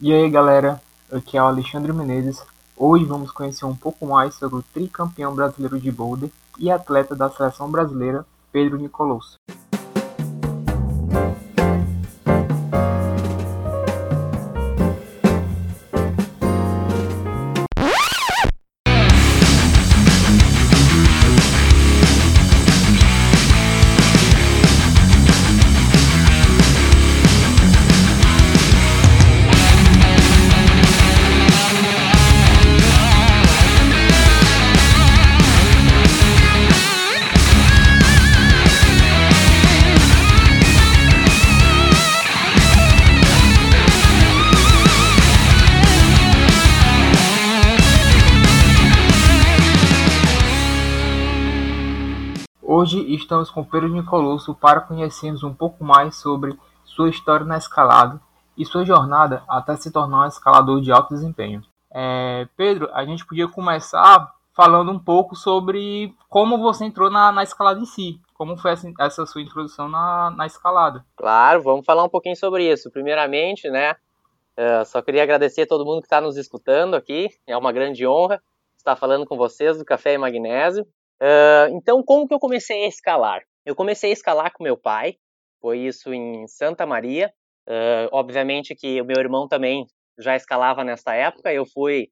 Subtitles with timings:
[0.00, 2.40] E aí galera, aqui é o Alexandre Menezes.
[2.76, 7.28] Hoje vamos conhecer um pouco mais sobre o tricampeão brasileiro de boulder e atleta da
[7.28, 9.34] seleção brasileira, Pedro Nicolosso.
[53.28, 58.18] Estamos com Pedro Nicolosso para conhecermos um pouco mais sobre sua história na escalada
[58.56, 61.62] e sua jornada até se tornar um escalador de alto desempenho.
[61.92, 67.42] É, Pedro, a gente podia começar falando um pouco sobre como você entrou na, na
[67.42, 68.18] escalada em si.
[68.32, 71.04] Como foi essa, essa sua introdução na, na, escalada?
[71.14, 72.90] Claro, vamos falar um pouquinho sobre isso.
[72.90, 77.28] Primeiramente, né, uh, só queria agradecer a todo mundo que está nos escutando aqui.
[77.46, 78.40] É uma grande honra
[78.78, 80.86] estar falando com vocês do Café e Magnésio.
[81.70, 83.42] Então, como que eu comecei a escalar?
[83.66, 85.16] Eu comecei a escalar com meu pai,
[85.60, 87.32] foi isso em Santa Maria.
[87.68, 89.86] Uh, obviamente que o meu irmão também
[90.18, 92.08] já escalava nessa época, eu fui,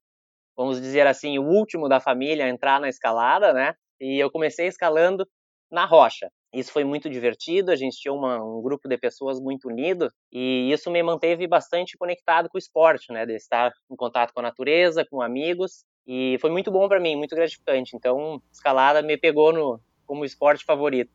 [0.55, 3.73] vamos dizer assim, o último da família a entrar na escalada, né?
[3.99, 5.27] E eu comecei escalando
[5.71, 6.29] na rocha.
[6.53, 10.71] Isso foi muito divertido, a gente tinha uma, um grupo de pessoas muito unido e
[10.71, 13.25] isso me manteve bastante conectado com o esporte, né?
[13.25, 17.17] De estar em contato com a natureza, com amigos e foi muito bom para mim,
[17.17, 17.95] muito gratificante.
[17.95, 21.11] Então, escalada me pegou no como esporte favorito.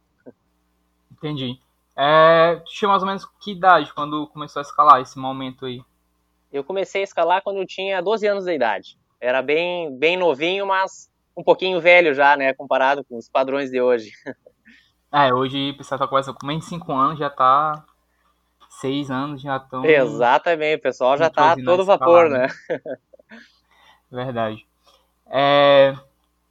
[1.10, 1.58] Entendi.
[1.96, 5.80] É, tu tinha mais ou menos que idade quando começou a escalar esse momento aí?
[6.52, 8.98] Eu comecei a escalar quando eu tinha 12 anos de idade.
[9.18, 13.80] Era bem, bem novinho, mas um pouquinho velho já, né, comparado com os padrões de
[13.80, 14.12] hoje.
[15.14, 17.84] É, hoje o pessoal tá começando com menos de 5 anos, já tá
[18.80, 19.84] 6 anos, já estão...
[19.84, 22.46] Exatamente, o pessoal já tá todo vapor, né?
[24.10, 24.66] Verdade.
[25.32, 25.94] É,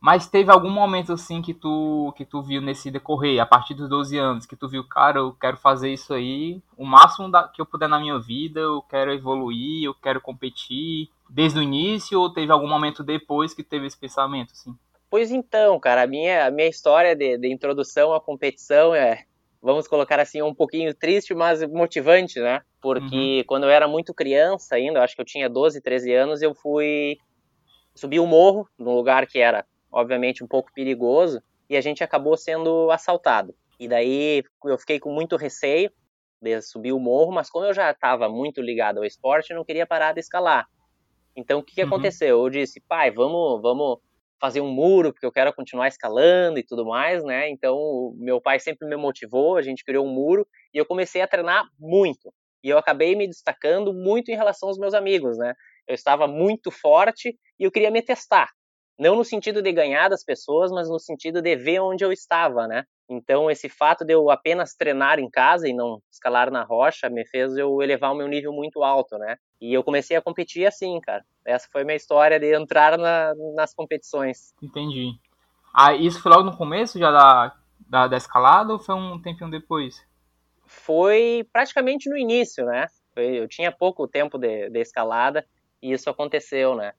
[0.02, 3.88] mas teve algum momento assim que tu que tu viu nesse decorrer, a partir dos
[3.88, 7.62] 12 anos, que tu viu, cara, eu quero fazer isso aí, o máximo da, que
[7.62, 12.34] eu puder na minha vida, eu quero evoluir, eu quero competir, desde o início ou
[12.34, 14.76] teve algum momento depois que teve esse pensamento, assim?
[15.08, 19.26] Pois então, cara, a minha, a minha história de, de introdução à competição é,
[19.62, 22.62] vamos colocar assim, um pouquinho triste, mas motivante, né?
[22.82, 23.44] Porque uhum.
[23.46, 27.20] quando eu era muito criança ainda, acho que eu tinha 12, 13 anos, eu fui
[27.96, 32.04] subi o um morro, num lugar que era, obviamente, um pouco perigoso, e a gente
[32.04, 33.56] acabou sendo assaltado.
[33.80, 35.92] E daí eu fiquei com muito receio
[36.42, 39.66] de subir o morro, mas como eu já estava muito ligado ao esporte, eu não
[39.66, 40.68] queria parar de escalar.
[41.36, 41.88] Então o que, que uhum.
[41.88, 42.44] aconteceu?
[42.44, 44.00] Eu disse, pai, vamos, vamos
[44.40, 47.50] fazer um muro, porque eu quero continuar escalando e tudo mais, né?
[47.50, 51.28] Então meu pai sempre me motivou, a gente criou um muro e eu comecei a
[51.28, 52.34] treinar muito.
[52.64, 55.54] E eu acabei me destacando muito em relação aos meus amigos, né?
[55.88, 58.50] Eu estava muito forte e eu queria me testar.
[59.00, 62.68] Não no sentido de ganhar das pessoas, mas no sentido de ver onde eu estava,
[62.68, 62.86] né?
[63.10, 67.26] Então, esse fato de eu apenas treinar em casa e não escalar na rocha me
[67.26, 69.38] fez eu elevar o meu nível muito alto, né?
[69.60, 71.26] E eu comecei a competir assim, cara.
[71.44, 74.54] Essa foi a minha história de entrar na, nas competições.
[74.62, 75.14] Entendi.
[75.74, 79.50] Ah, isso foi logo no começo já da, da, da escalada ou foi um tempinho
[79.50, 80.06] depois?
[80.66, 82.88] Foi praticamente no início, né?
[83.16, 85.46] Eu tinha pouco tempo de, de escalada
[85.82, 86.94] e isso aconteceu, né?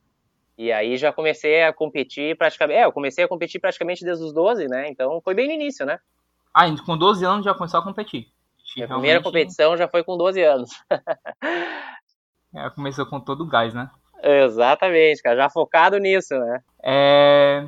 [0.56, 2.78] E aí já comecei a competir praticamente.
[2.78, 4.88] É, eu comecei a competir praticamente desde os 12, né?
[4.88, 5.98] Então foi bem no início, né?
[6.52, 8.28] Ah, com 12 anos já começou a competir.
[8.82, 10.70] A primeira competição já foi com 12 anos.
[12.54, 13.90] é, começou com todo o gás, né?
[14.22, 16.62] Exatamente, cara, já focado nisso, né?
[16.82, 17.66] É,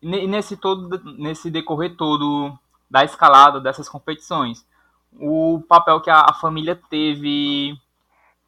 [0.00, 2.56] nesse todo, nesse decorrer todo
[2.88, 4.64] da escalada dessas competições,
[5.12, 7.76] o papel que a, a família teve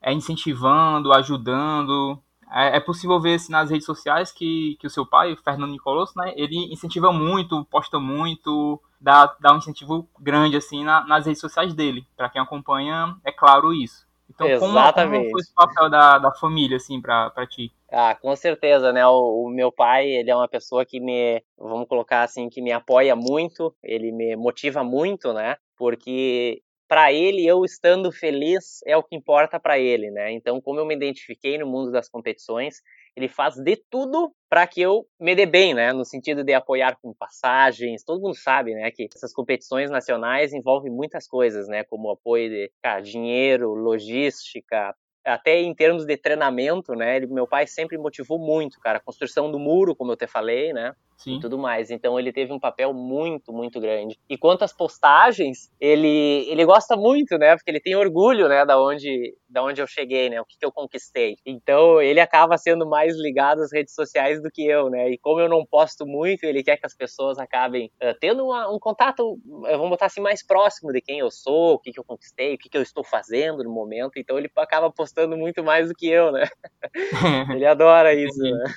[0.00, 2.20] é, incentivando, ajudando.
[2.50, 6.14] É, é, possível ver assim, nas redes sociais que, que o seu pai, Fernando Nicolosso,
[6.17, 11.40] né, ele incentiva muito, posta muito, dá, dá um incentivo grande assim na, nas redes
[11.40, 12.06] sociais dele.
[12.17, 14.08] Para quem acompanha, é claro isso.
[14.31, 15.11] Então, Exatamente.
[15.11, 17.73] Como, como foi esse papel da, da família, assim, para ti?
[17.90, 19.06] Ah, com certeza, né?
[19.06, 22.70] O, o, meu pai, ele é uma pessoa que me, vamos colocar assim, que me
[22.70, 25.56] apoia muito, ele me motiva muito, né?
[25.76, 30.32] Porque para ele, eu estando feliz é o que importa para ele, né?
[30.32, 32.81] Então, como eu me identifiquei no mundo das competições,
[33.14, 35.93] ele faz de tudo para que eu me dê bem, né?
[35.93, 38.02] No sentido de apoiar com passagens.
[38.05, 41.85] Todo mundo sabe, né, que essas competições nacionais envolvem muitas coisas, né?
[41.85, 44.94] Como apoio de cara, dinheiro, logística,
[45.25, 47.17] até em termos de treinamento, né?
[47.17, 50.73] Ele, meu pai sempre motivou muito, cara, a construção do muro, como eu te falei,
[50.73, 50.94] né?
[51.19, 51.37] Sim.
[51.37, 51.91] E tudo mais.
[51.91, 54.17] Então ele teve um papel muito, muito grande.
[54.29, 57.56] E quanto às postagens, ele, ele gosta muito, né?
[57.56, 58.65] Porque ele tem orgulho, né?
[58.65, 60.41] Da onde, da onde eu cheguei, né?
[60.41, 61.37] O que, que eu conquistei.
[61.44, 65.11] Então ele acaba sendo mais ligado às redes sociais do que eu, né?
[65.11, 68.73] E como eu não posto muito, ele quer que as pessoas acabem uh, tendo uma,
[68.73, 72.05] um contato, vamos botar assim, mais próximo de quem eu sou, o que, que eu
[72.05, 74.19] conquistei, o que, que eu estou fazendo no momento.
[74.19, 76.44] Então ele acaba postando muito mais do que eu, né?
[77.59, 78.53] ele adora isso, Entendi.
[78.53, 78.75] né?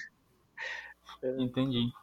[1.38, 2.00] Entendi.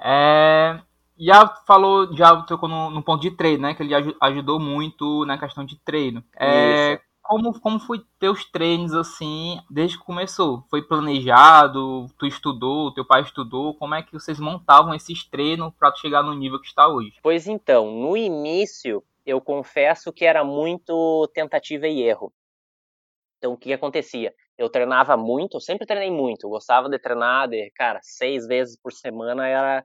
[0.00, 0.80] É,
[1.18, 3.74] já falou, já tocou no, no, ponto de treino, né?
[3.74, 6.22] Que ele ajudou muito na questão de treino.
[6.36, 10.64] É, como, como foi teus treinos, assim, desde que começou?
[10.70, 12.06] Foi planejado?
[12.18, 12.92] Tu estudou?
[12.94, 13.74] Teu pai estudou?
[13.74, 17.12] Como é que vocês montavam esses treinos para chegar no nível que está hoje?
[17.22, 22.32] Pois então, no início, eu confesso que era muito tentativa e erro.
[23.36, 24.32] Então, o que acontecia?
[24.58, 28.76] Eu treinava muito, eu sempre treinei muito, eu gostava de treinar, de, cara, seis vezes
[28.82, 29.84] por semana era,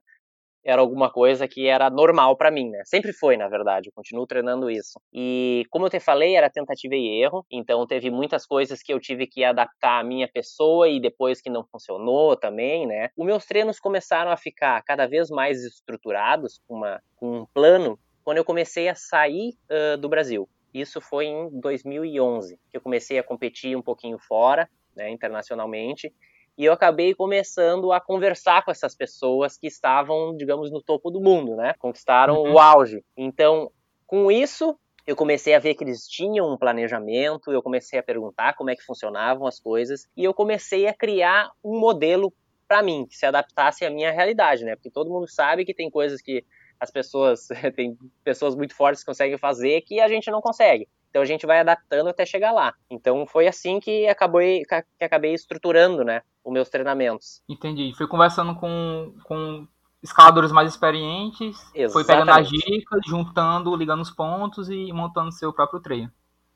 [0.65, 2.81] era alguma coisa que era normal para mim, né?
[2.85, 4.99] Sempre foi, na verdade, eu continuo treinando isso.
[5.13, 8.99] E, como eu te falei, era tentativa e erro, então teve muitas coisas que eu
[8.99, 13.09] tive que adaptar à minha pessoa e depois que não funcionou também, né?
[13.15, 17.99] Os meus treinos começaram a ficar cada vez mais estruturados, com, uma, com um plano,
[18.23, 20.49] quando eu comecei a sair uh, do Brasil.
[20.73, 26.13] Isso foi em 2011, que eu comecei a competir um pouquinho fora, né, internacionalmente,
[26.57, 31.19] e eu acabei começando a conversar com essas pessoas que estavam, digamos, no topo do
[31.19, 31.73] mundo, né?
[31.79, 32.53] Conquistaram uhum.
[32.53, 33.03] o auge.
[33.17, 33.71] Então,
[34.05, 34.77] com isso,
[35.07, 38.75] eu comecei a ver que eles tinham um planejamento, eu comecei a perguntar como é
[38.75, 42.31] que funcionavam as coisas, e eu comecei a criar um modelo
[42.67, 44.75] para mim, que se adaptasse à minha realidade, né?
[44.75, 46.45] Porque todo mundo sabe que tem coisas que
[46.79, 50.87] as pessoas, tem pessoas muito fortes que conseguem fazer que a gente não consegue.
[51.09, 52.73] Então a gente vai adaptando até chegar lá.
[52.89, 54.63] Então foi assim que acabei,
[54.97, 57.43] que acabei estruturando, né, os meus treinamentos.
[57.47, 57.93] Entendi.
[57.95, 59.67] Foi conversando com, com
[60.01, 61.93] escaladores mais experientes, Exatamente.
[61.93, 66.11] foi pegando as dicas, juntando, ligando os pontos e montando seu próprio treino.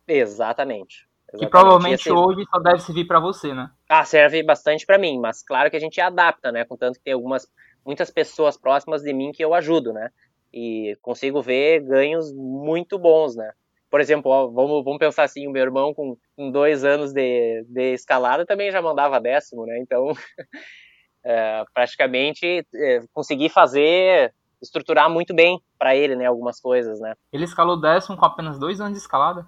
[0.08, 1.08] Exatamente.
[1.34, 1.46] Exatamente.
[1.46, 3.70] Que provavelmente hoje só deve servir para você, né?
[3.90, 6.64] Ah, serve bastante para mim, mas claro que a gente adapta, né?
[6.64, 7.48] Contanto que tem algumas
[7.88, 10.10] muitas pessoas próximas de mim que eu ajudo, né?
[10.54, 13.50] E consigo ver ganhos muito bons, né?
[13.90, 17.64] Por exemplo, ó, vamos, vamos pensar assim, o meu irmão com, com dois anos de,
[17.70, 19.80] de escalada também já mandava décimo, né?
[19.80, 20.12] Então,
[21.24, 26.26] é, praticamente é, consegui fazer, estruturar muito bem para ele, né?
[26.26, 27.14] Algumas coisas, né?
[27.32, 29.48] Ele escalou décimo com apenas dois anos de escalada?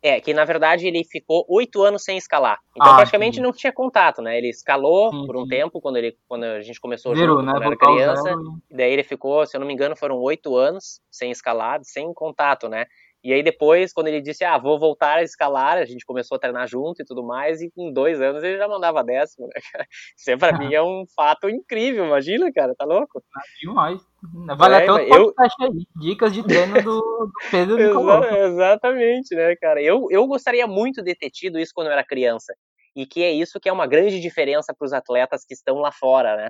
[0.00, 2.58] É, que na verdade ele ficou oito anos sem escalar.
[2.76, 3.42] Então ah, praticamente sim.
[3.42, 4.38] não tinha contato, né?
[4.38, 5.48] Ele escalou sim, por um sim.
[5.48, 7.52] tempo, quando, ele, quando a gente começou Zero, junto, né?
[7.52, 8.34] quando era criança.
[8.70, 12.14] E daí ele ficou, se eu não me engano, foram oito anos sem escalar, sem
[12.14, 12.86] contato, né?
[13.28, 16.38] E aí depois, quando ele disse, ah, vou voltar a escalar, a gente começou a
[16.38, 19.86] treinar junto e tudo mais, e com dois anos ele já mandava décimo, né, cara?
[20.16, 23.22] Isso é, pra mim é um fato incrível, imagina, cara, tá louco?
[23.36, 24.00] Ah, demais.
[24.56, 25.34] Vale é, até o eu...
[25.38, 29.82] aí, dicas de treino do, do Pedro Exa Exatamente, né, cara?
[29.82, 32.54] Eu, eu gostaria muito de ter tido isso quando eu era criança,
[32.96, 35.92] e que é isso que é uma grande diferença para os atletas que estão lá
[35.92, 36.48] fora, né?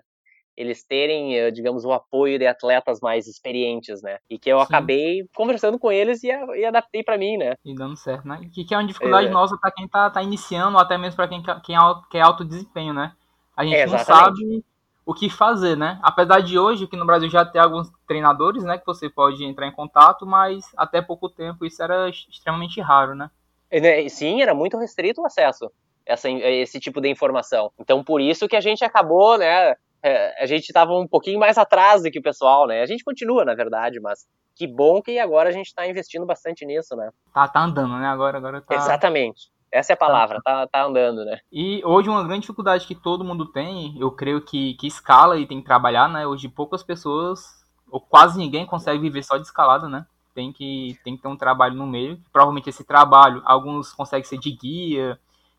[0.59, 4.19] Eles terem, eh, digamos, o apoio de atletas mais experientes, né?
[4.29, 4.65] E que eu Sim.
[4.65, 7.55] acabei conversando com eles e, e adaptei para mim, né?
[7.65, 8.41] E dando certo, né?
[8.53, 9.31] Que, que é uma dificuldade é.
[9.31, 11.77] nossa para quem tá, tá iniciando, ou até mesmo para quem, quem
[12.11, 13.13] quer alto desempenho, né?
[13.57, 14.65] A gente é, não sabe
[15.07, 16.01] o que fazer, né?
[16.03, 19.69] Apesar de hoje, que no Brasil já tem alguns treinadores, né, que você pode entrar
[19.69, 23.31] em contato, mas até pouco tempo isso era extremamente raro, né?
[23.71, 25.71] né sim, era muito restrito o acesso
[26.09, 27.71] essa, esse tipo de informação.
[27.79, 31.59] Então, por isso que a gente acabou, né, é, a gente estava um pouquinho mais
[31.59, 32.83] atrás do que o pessoal, né?
[32.83, 36.65] A gente continua, na verdade, mas que bom que agora a gente está investindo bastante
[36.65, 37.11] nisso, né?
[37.33, 38.07] Tá, tá andando, né?
[38.07, 38.75] Agora, agora tá...
[38.75, 39.51] Exatamente.
[39.71, 41.39] Essa é a palavra, tá, tá andando, né?
[41.53, 45.47] E hoje uma grande dificuldade que todo mundo tem, eu creio que, que escala e
[45.47, 46.27] tem que trabalhar, né?
[46.27, 47.45] Hoje poucas pessoas,
[47.91, 50.07] ou quase ninguém consegue viver só de escalada, né?
[50.35, 52.19] Tem que, tem que ter um trabalho no meio.
[52.33, 55.19] Provavelmente esse trabalho, alguns conseguem ser de guia,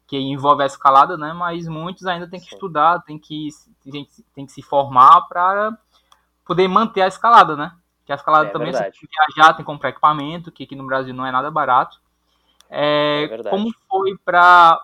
[0.09, 1.33] que envolve a escalada, né?
[1.33, 2.55] Mas muitos ainda têm que Sim.
[2.55, 3.49] estudar, tem que,
[3.83, 5.77] tem, tem que se formar para
[6.43, 7.73] poder manter a escalada, né?
[8.03, 8.95] Que a escalada é também verdade.
[8.95, 11.51] você tem que viajar, tem que comprar equipamento, que aqui no Brasil não é nada
[11.51, 12.01] barato.
[12.71, 14.83] É, é como foi para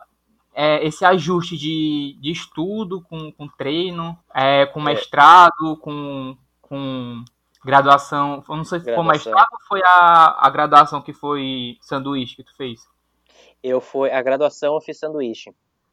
[0.53, 4.83] é, esse ajuste de, de estudo com, com treino, é, com é.
[4.83, 7.25] mestrado, com, com
[7.63, 8.43] graduação?
[8.47, 12.43] Eu não sei se foi mestrado ou foi a, a graduação que foi sanduíche que
[12.43, 12.87] tu fez?
[13.69, 15.51] Eu fui a graduação eu fiz sanduíche.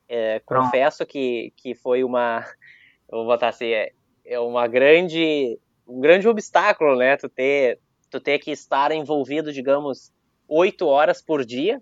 [0.08, 2.44] É, confesso que, que foi uma,
[3.10, 3.92] vou botar assim, é,
[4.24, 7.16] é uma grande, um grande obstáculo, né?
[7.16, 7.78] Tu ter,
[8.10, 10.12] tu ter que estar envolvido, digamos,
[10.48, 11.80] oito horas por dia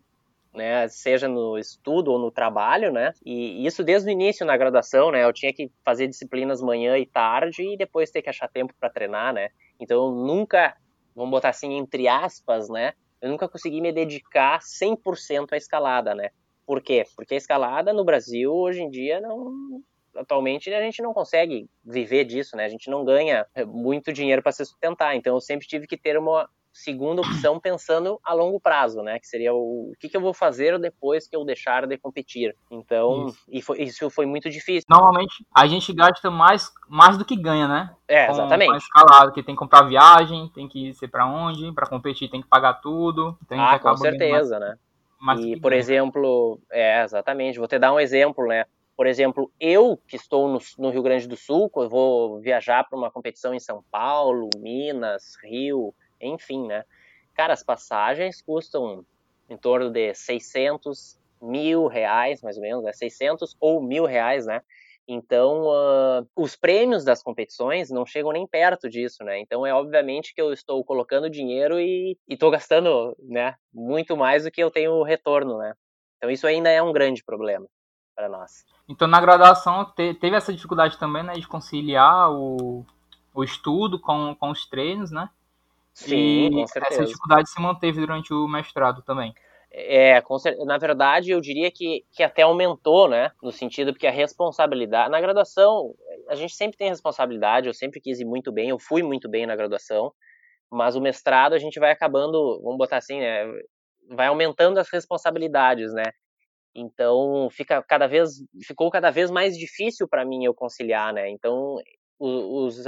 [0.52, 5.10] né, seja no estudo ou no trabalho, né, e isso desde o início na graduação,
[5.10, 8.74] né, eu tinha que fazer disciplinas manhã e tarde e depois ter que achar tempo
[8.78, 10.76] para treinar, né, então eu nunca,
[11.14, 16.30] vamos botar assim entre aspas, né, eu nunca consegui me dedicar 100% à escalada, né,
[16.66, 17.04] por quê?
[17.16, 19.82] Porque a escalada no Brasil hoje em dia não
[20.14, 22.64] atualmente a gente não consegue viver disso, né?
[22.64, 25.16] A gente não ganha muito dinheiro para se sustentar.
[25.16, 29.18] Então eu sempre tive que ter uma segunda opção pensando a longo prazo, né?
[29.18, 32.56] Que seria o, o que, que, eu vou fazer depois que eu deixar de competir.
[32.70, 33.44] Então, isso.
[33.48, 34.86] E foi, isso foi muito difícil.
[34.88, 37.94] Normalmente a gente gasta mais, mais do que ganha, né?
[38.06, 38.68] É, com, exatamente.
[38.68, 42.30] Com a escalada, que tem que comprar viagem, tem que ser para onde, para competir
[42.30, 43.36] tem que pagar tudo.
[43.44, 44.78] Então ah, com certeza, mais, né?
[45.20, 45.80] Mais e, por ganha.
[45.80, 48.64] exemplo, é, exatamente, vou te dar um exemplo, né?
[48.96, 53.10] Por exemplo, eu que estou no, no Rio Grande do Sul, vou viajar para uma
[53.10, 56.84] competição em São Paulo, Minas, Rio, enfim, né?
[57.34, 59.04] Cara, as passagens custam
[59.48, 62.92] em torno de 600 mil reais, mais ou menos, né?
[62.92, 64.62] 600 ou mil reais, né?
[65.12, 69.40] Então, uh, os prêmios das competições não chegam nem perto disso, né?
[69.40, 73.56] Então, é obviamente que eu estou colocando dinheiro e estou gastando, né?
[73.74, 75.74] Muito mais do que eu tenho retorno, né?
[76.16, 77.66] Então, isso ainda é um grande problema
[78.14, 78.64] para nós.
[78.88, 81.32] Então, na graduação, te, teve essa dificuldade também, né?
[81.32, 82.86] De conciliar o,
[83.34, 85.28] o estudo com, com os treinos, né?
[85.92, 89.34] Sim, e essa dificuldade se manteve durante o mestrado também.
[89.72, 90.20] É,
[90.64, 93.30] na verdade, eu diria que, que até aumentou, né?
[93.40, 95.10] No sentido porque a responsabilidade.
[95.10, 95.94] Na graduação,
[96.28, 99.46] a gente sempre tem responsabilidade, eu sempre quis ir muito bem, eu fui muito bem
[99.46, 100.12] na graduação,
[100.70, 103.44] mas o mestrado a gente vai acabando, vamos botar assim, né?
[104.08, 106.04] Vai aumentando as responsabilidades, né?
[106.74, 111.28] Então, fica cada vez, ficou cada vez mais difícil para mim eu conciliar, né?
[111.30, 111.76] Então,
[112.18, 112.84] os,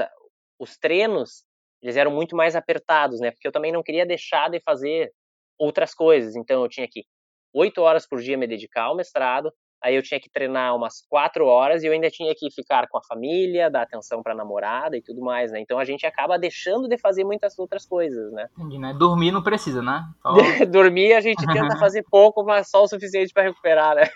[0.58, 1.44] os treinos
[1.82, 3.30] eles eram muito mais apertados, né?
[3.30, 5.12] Porque eu também não queria deixar de fazer
[5.58, 6.36] outras coisas.
[6.36, 7.04] Então eu tinha que
[7.52, 11.44] oito horas por dia me dedicar ao mestrado, aí eu tinha que treinar umas quatro
[11.46, 14.96] horas e eu ainda tinha que ficar com a família, dar atenção para a namorada
[14.96, 15.60] e tudo mais, né?
[15.60, 18.48] Então a gente acaba deixando de fazer muitas outras coisas, né?
[18.56, 18.94] Entendi, né?
[18.94, 20.02] Dormir não precisa, né?
[20.22, 20.64] Só...
[20.66, 24.08] Dormir a gente tenta fazer pouco, mas só o suficiente para recuperar, né?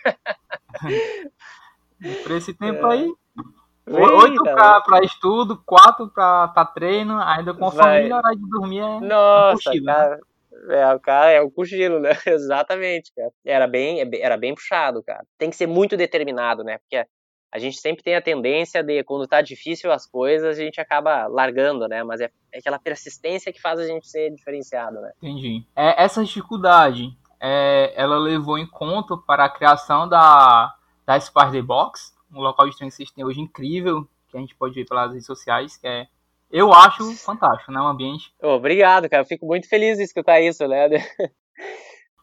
[2.23, 2.93] Por esse tempo é.
[2.93, 3.13] aí,
[3.89, 7.97] Oito pra, pra, estudo, quatro pra, pra treino, ainda com a Vai.
[7.99, 9.93] família, hora de dormir é Nossa, um cochilo, né?
[9.93, 10.17] cara.
[10.17, 10.23] Né?
[10.69, 12.11] É, o cara é o cochilo, né?
[12.27, 13.31] Exatamente, cara.
[13.45, 15.25] Era bem, era bem puxado, cara.
[15.39, 16.79] Tem que ser muito determinado, né?
[16.79, 17.07] Porque
[17.53, 21.27] a gente sempre tem a tendência de, quando tá difícil as coisas, a gente acaba
[21.29, 22.03] largando, né?
[22.03, 25.13] Mas é, é aquela persistência que faz a gente ser diferenciado, né?
[25.23, 25.65] Entendi.
[25.77, 30.75] É, essa dificuldade, é, ela levou em conta para a criação da,
[31.07, 32.16] da Spider Box?
[32.33, 35.77] Um local de vocês têm hoje incrível, que a gente pode ver pelas redes sociais,
[35.77, 36.07] que é
[36.51, 37.81] eu acho fantástico, né?
[37.81, 38.33] Um ambiente.
[38.41, 39.23] Obrigado, cara.
[39.23, 40.89] Eu fico muito feliz de escutar isso, né?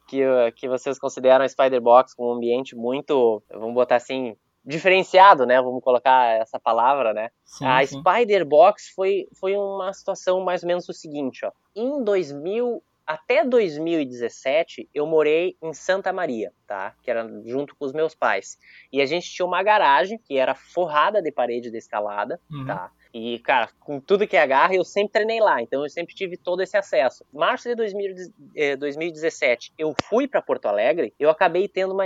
[0.07, 0.21] que,
[0.55, 5.61] que vocês consideram a Spider Box como um ambiente muito, vamos botar assim, diferenciado, né?
[5.61, 7.29] Vamos colocar essa palavra, né?
[7.43, 7.99] Sim, a sim.
[7.99, 11.51] Spider Box foi, foi uma situação mais ou menos o seguinte, ó.
[11.75, 16.95] Em 2000 até 2017 eu morei em Santa Maria, tá?
[17.01, 18.57] Que era junto com os meus pais.
[18.91, 22.65] E a gente tinha uma garagem que era forrada de parede de escalada, uhum.
[22.65, 22.91] tá?
[23.13, 26.35] E, cara, com tudo que é agarra, eu sempre treinei lá, então eu sempre tive
[26.35, 27.23] todo esse acesso.
[27.31, 32.05] Março de 2017, eh, eu fui para Porto Alegre, eu acabei tendo uma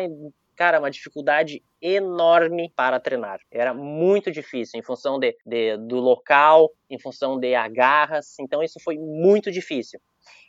[0.58, 3.40] cara, uma dificuldade enorme para treinar.
[3.52, 8.80] Era muito difícil, em função de, de, do local, em função de agarras, então isso
[8.84, 10.02] foi muito difícil.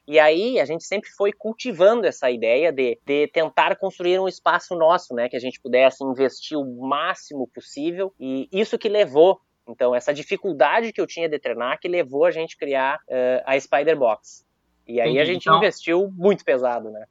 [0.09, 4.75] E aí a gente sempre foi cultivando essa ideia de, de tentar construir um espaço
[4.75, 8.11] nosso, né, que a gente pudesse investir o máximo possível.
[8.19, 9.39] E isso que levou,
[9.69, 13.61] então, essa dificuldade que eu tinha de treinar, que levou a gente criar uh, a
[13.61, 14.47] Spider Box.
[14.87, 15.21] E aí Entendi.
[15.21, 15.59] a gente então...
[15.59, 17.05] investiu muito pesado, né?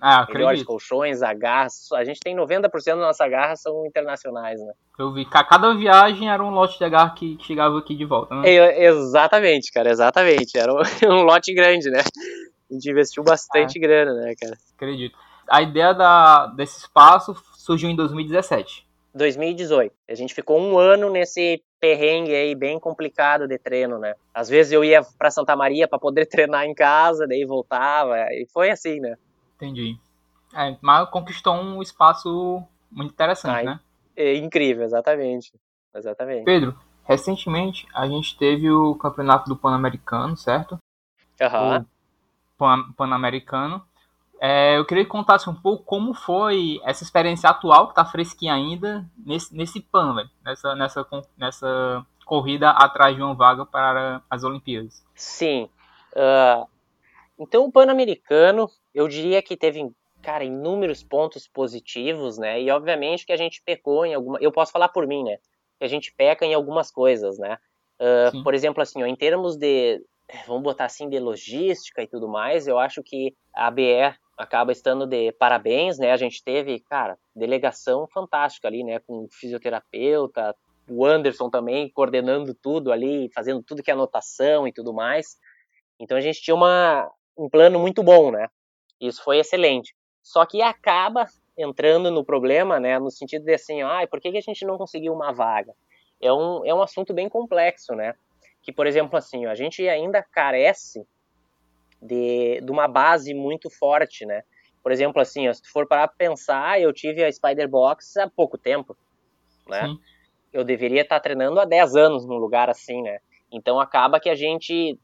[0.00, 1.90] Ah, Melhores colchões, agarras.
[1.92, 4.72] A gente tem 90% da nossa agarra são internacionais, né?
[4.98, 5.24] Eu vi.
[5.24, 8.48] Cada viagem era um lote de agarra que chegava aqui de volta, né?
[8.48, 10.58] É, exatamente, cara, exatamente.
[10.58, 10.80] Era um,
[11.12, 12.00] um, lote grande, né?
[12.70, 14.56] A gente investiu bastante ah, grana, né, cara?
[14.74, 15.16] Acredito.
[15.48, 18.86] A ideia da, desse espaço surgiu em 2017.
[19.14, 19.92] 2018.
[20.08, 24.14] A gente ficou um ano nesse perrengue aí bem complicado de treino, né?
[24.34, 28.46] Às vezes eu ia para Santa Maria para poder treinar em casa, daí voltava, e
[28.52, 29.16] foi assim, né?
[29.56, 29.98] Entendi.
[30.54, 33.80] É, mas conquistou um espaço muito interessante, ah, né?
[34.16, 35.52] É incrível, exatamente.
[35.94, 36.44] Exatamente.
[36.44, 40.78] Pedro, recentemente a gente teve o campeonato do Pan-Americano, certo?
[41.40, 41.86] Aham.
[42.58, 42.92] Uhum.
[42.96, 43.82] Pan-Americano.
[44.40, 48.54] É, eu queria que contasse um pouco como foi essa experiência atual, que tá fresquinha
[48.54, 50.30] ainda, nesse, nesse PAN, velho.
[50.44, 55.04] Nessa, nessa, nessa corrida atrás de uma vaga para as Olimpíadas.
[55.14, 55.70] Sim.
[56.12, 56.66] Uh,
[57.38, 59.90] então, o Pan-Americano, eu diria que teve
[60.26, 62.60] cara, inúmeros pontos positivos, né?
[62.60, 64.38] E obviamente que a gente pecou em alguma.
[64.40, 65.38] Eu posso falar por mim, né?
[65.78, 67.58] Que a gente peca em algumas coisas, né?
[68.00, 70.02] Uh, por exemplo, assim, ó, em termos de.
[70.48, 75.06] Vamos botar assim, de logística e tudo mais, eu acho que a BE acaba estando
[75.06, 76.10] de parabéns, né?
[76.10, 78.98] A gente teve, cara, delegação fantástica ali, né?
[78.98, 80.56] Com fisioterapeuta,
[80.90, 85.36] o Anderson também coordenando tudo ali, fazendo tudo que é anotação e tudo mais.
[86.00, 88.48] Então a gente tinha uma, um plano muito bom, né?
[89.00, 89.94] Isso foi excelente.
[90.22, 91.26] Só que acaba
[91.56, 92.98] entrando no problema, né?
[92.98, 95.72] No sentido de assim, ah, por que, que a gente não conseguiu uma vaga?
[96.20, 98.14] É um, é um assunto bem complexo, né?
[98.62, 101.06] Que, por exemplo, assim, a gente ainda carece
[102.00, 104.42] de, de uma base muito forte, né?
[104.82, 108.56] Por exemplo, assim, se tu for para pensar, eu tive a Spider Box há pouco
[108.56, 108.96] tempo,
[109.68, 109.86] né?
[109.86, 109.98] Sim.
[110.52, 113.18] Eu deveria estar treinando há 10 anos num lugar assim, né?
[113.50, 114.98] Então acaba que a gente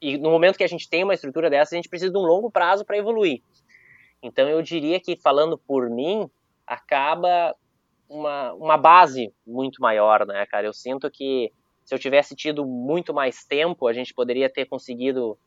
[0.00, 2.22] e no momento que a gente tem uma estrutura dessa, a gente precisa de um
[2.22, 3.42] longo prazo para evoluir.
[4.22, 6.28] Então eu diria que falando por mim,
[6.66, 7.54] acaba
[8.08, 10.66] uma, uma base muito maior, né, cara?
[10.66, 11.52] Eu sinto que
[11.84, 15.38] se eu tivesse tido muito mais tempo, a gente poderia ter conseguido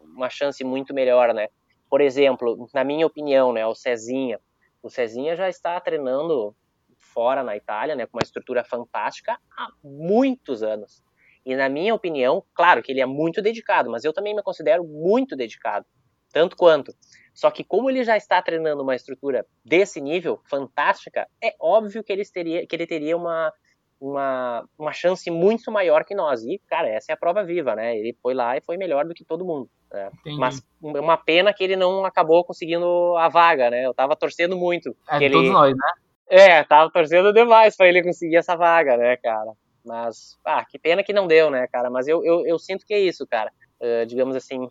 [0.00, 1.48] uma chance muito melhor, né?
[1.88, 4.40] Por exemplo, na minha opinião, né, o Cezinha,
[4.82, 6.54] o Cezinha já está treinando
[6.96, 11.04] fora na Itália, né, com uma estrutura fantástica há muitos anos.
[11.46, 14.82] E na minha opinião, claro que ele é muito dedicado, mas eu também me considero
[14.82, 15.86] muito dedicado,
[16.32, 16.92] tanto quanto.
[17.32, 22.12] Só que como ele já está treinando uma estrutura desse nível, fantástica, é óbvio que
[22.12, 23.52] ele teria, que ele teria uma,
[24.00, 26.42] uma, uma chance muito maior que nós.
[26.42, 27.96] E, cara, essa é a prova viva, né?
[27.96, 29.70] Ele foi lá e foi melhor do que todo mundo.
[29.92, 30.10] Né?
[30.38, 33.86] Mas uma pena que ele não acabou conseguindo a vaga, né?
[33.86, 34.96] Eu tava torcendo muito.
[35.08, 35.34] É, ele...
[35.34, 35.88] todos nós, né?
[36.28, 39.52] É, tava torcendo demais para ele conseguir essa vaga, né, cara?
[39.86, 41.88] Mas, ah, que pena que não deu, né, cara?
[41.88, 43.52] Mas eu, eu, eu sinto que é isso, cara.
[43.80, 44.68] Uh, digamos assim,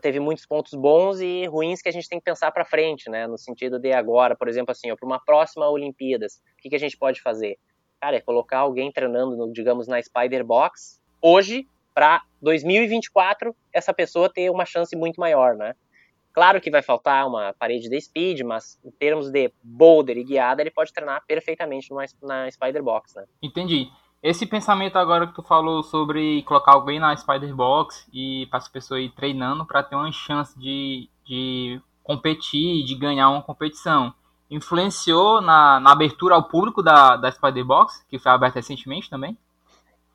[0.00, 3.26] teve muitos pontos bons e ruins que a gente tem que pensar para frente, né?
[3.26, 6.78] No sentido de agora, por exemplo, assim, para uma próxima Olimpíadas, o que, que a
[6.78, 7.58] gente pode fazer?
[8.00, 14.32] Cara, é colocar alguém treinando, no, digamos, na Spider Box hoje para 2024 essa pessoa
[14.32, 15.74] ter uma chance muito maior, né?
[16.32, 20.60] Claro que vai faltar uma parede de speed, mas em termos de boulder e guiada,
[20.60, 23.24] ele pode treinar perfeitamente numa, na Spider Box, né?
[23.42, 23.88] Entendi.
[24.22, 28.68] Esse pensamento agora que tu falou sobre colocar alguém na Spider Box e para as
[28.68, 34.12] pessoas ir treinando para ter uma chance de, de competir, de ganhar uma competição,
[34.50, 39.36] influenciou na, na abertura ao público da, da Spider Box, que foi aberta recentemente também?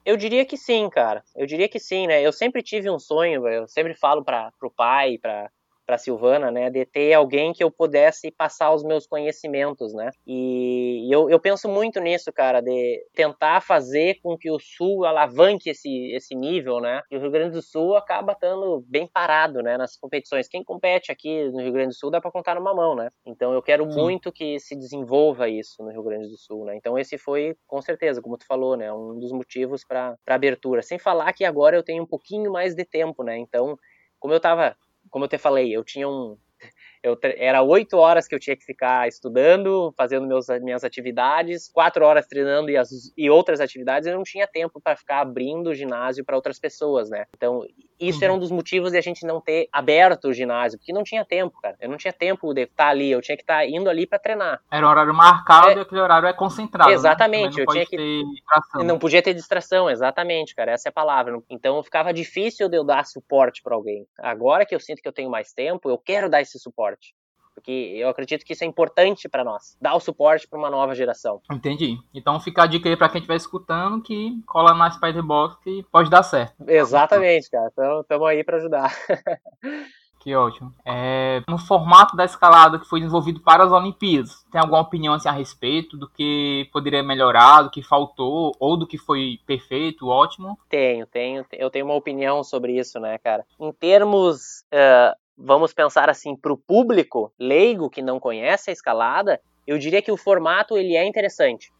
[0.03, 1.23] Eu diria que sim, cara.
[1.35, 2.25] Eu diria que sim, né?
[2.25, 5.49] Eu sempre tive um sonho, eu sempre falo para o pai, para
[5.91, 10.09] para Silvana, né, de ter alguém que eu pudesse passar os meus conhecimentos, né?
[10.25, 15.69] E eu, eu penso muito nisso, cara, de tentar fazer com que o Sul alavanque
[15.69, 17.01] esse, esse nível, né?
[17.11, 20.47] E o Rio Grande do Sul acaba estando bem parado, né, nas competições.
[20.47, 23.09] Quem compete aqui no Rio Grande do Sul dá para contar numa mão, né?
[23.25, 23.99] Então eu quero Sim.
[23.99, 26.73] muito que se desenvolva isso no Rio Grande do Sul, né?
[26.77, 30.81] Então esse foi, com certeza, como tu falou, né, um dos motivos para abertura.
[30.81, 33.37] Sem falar que agora eu tenho um pouquinho mais de tempo, né?
[33.37, 33.77] Então,
[34.21, 34.77] como eu estava
[35.11, 36.39] como eu te falei, eu tinha um,
[37.03, 42.05] eu era oito horas que eu tinha que ficar estudando, fazendo meus, minhas atividades, quatro
[42.05, 45.75] horas treinando e, as, e outras atividades, eu não tinha tempo para ficar abrindo o
[45.75, 47.25] ginásio para outras pessoas, né?
[47.35, 47.65] Então,
[47.99, 48.25] isso uhum.
[48.25, 51.25] era um dos motivos de a gente não ter aberto o ginásio, porque não tinha
[51.25, 51.75] tempo, cara.
[51.79, 54.59] Eu não tinha tempo de estar ali, eu tinha que estar indo ali para treinar.
[54.71, 56.89] Era um horário marcado é, e aquele horário é concentrado.
[56.89, 56.95] Né?
[56.95, 57.63] Exatamente, né?
[57.63, 58.23] eu tinha que.
[58.83, 61.39] Não podia ter distração, exatamente, cara, essa é a palavra.
[61.49, 64.05] Então, ficava difícil de eu dar suporte para alguém.
[64.19, 67.15] Agora que eu sinto que eu tenho mais tempo, eu quero dar esse suporte suporte.
[67.53, 70.95] Porque eu acredito que isso é importante para nós, dar o suporte para uma nova
[70.95, 71.41] geração.
[71.51, 71.97] Entendi.
[72.13, 76.09] Então fica a dica aí para quem estiver escutando que cola na Spiderbox que pode
[76.09, 76.55] dar certo.
[76.65, 77.69] Exatamente, cara.
[77.71, 78.95] Então estamos aí para ajudar.
[80.23, 80.71] Que ótimo.
[80.85, 85.27] É, no formato da escalada que foi desenvolvido para as Olimpíadas, tem alguma opinião assim,
[85.27, 90.59] a respeito do que poderia melhorar, do que faltou, ou do que foi perfeito, ótimo?
[90.69, 91.43] Tenho, tenho.
[91.51, 93.43] Eu tenho uma opinião sobre isso, né, cara?
[93.59, 99.41] Em termos uh, vamos pensar assim, para o público leigo que não conhece a escalada,
[99.65, 101.71] eu diria que o formato ele é interessante.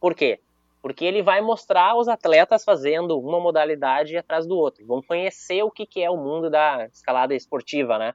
[0.00, 0.40] Por quê?
[0.80, 4.86] Porque ele vai mostrar os atletas fazendo uma modalidade atrás do outro.
[4.86, 8.14] Vão conhecer o que, que é o mundo da escalada esportiva, né?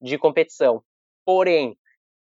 [0.00, 0.82] De competição.
[1.24, 1.76] Porém,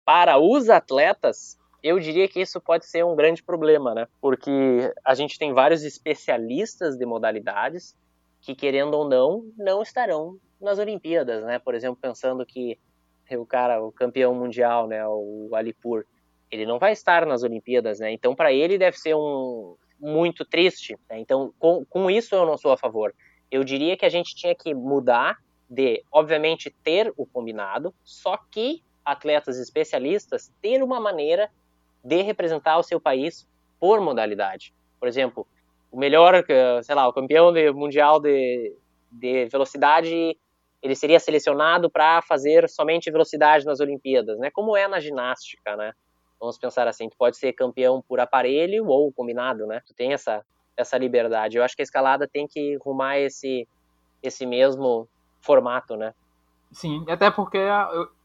[0.05, 4.07] para os atletas, eu diria que isso pode ser um grande problema, né?
[4.19, 7.95] Porque a gente tem vários especialistas de modalidades
[8.41, 11.59] que, querendo ou não, não estarão nas Olimpíadas, né?
[11.59, 12.79] Por exemplo, pensando que
[13.31, 16.05] o cara, o campeão mundial, né, o Alipur,
[16.49, 18.11] ele não vai estar nas Olimpíadas, né?
[18.11, 20.97] Então, para ele deve ser um muito triste.
[21.09, 21.19] Né?
[21.19, 23.13] Então, com, com isso eu não sou a favor.
[23.49, 25.37] Eu diria que a gente tinha que mudar
[25.69, 31.49] de, obviamente, ter o combinado, só que atletas especialistas ter uma maneira
[32.03, 33.47] de representar o seu país
[33.79, 34.73] por modalidade.
[34.99, 35.47] Por exemplo,
[35.91, 36.43] o melhor,
[36.83, 38.75] sei lá, o campeão mundial de,
[39.11, 40.37] de velocidade,
[40.81, 44.51] ele seria selecionado para fazer somente velocidade nas Olimpíadas, né?
[44.51, 45.93] Como é na ginástica, né?
[46.39, 49.81] Vamos pensar assim, tu pode ser campeão por aparelho ou combinado, né?
[49.85, 50.43] Tu tem essa
[50.75, 51.57] essa liberdade.
[51.57, 53.67] Eu acho que a escalada tem que rumar esse
[54.21, 55.07] esse mesmo
[55.41, 56.13] formato, né?
[56.71, 57.59] Sim, até porque,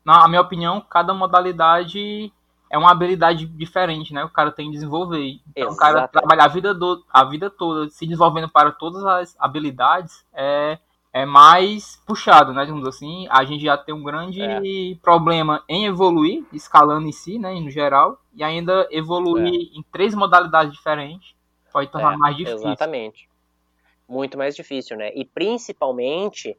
[0.05, 2.33] na minha opinião, cada modalidade
[2.72, 4.24] é uma habilidade diferente, né?
[4.24, 5.38] O cara tem que desenvolver.
[5.54, 9.37] Então, o cara trabalhar a vida, do, a vida toda se desenvolvendo para todas as
[9.38, 10.78] habilidades é,
[11.12, 12.64] é mais puxado, né?
[12.64, 14.94] Digamos assim, a gente já tem um grande é.
[15.02, 17.52] problema em evoluir, escalando em si, né?
[17.61, 19.78] No geral, e ainda evoluir é.
[19.78, 21.35] em três modalidades diferentes
[21.70, 22.68] pode tornar é, mais difícil.
[22.68, 23.28] Exatamente.
[24.08, 25.12] Muito mais difícil, né?
[25.14, 26.56] E principalmente,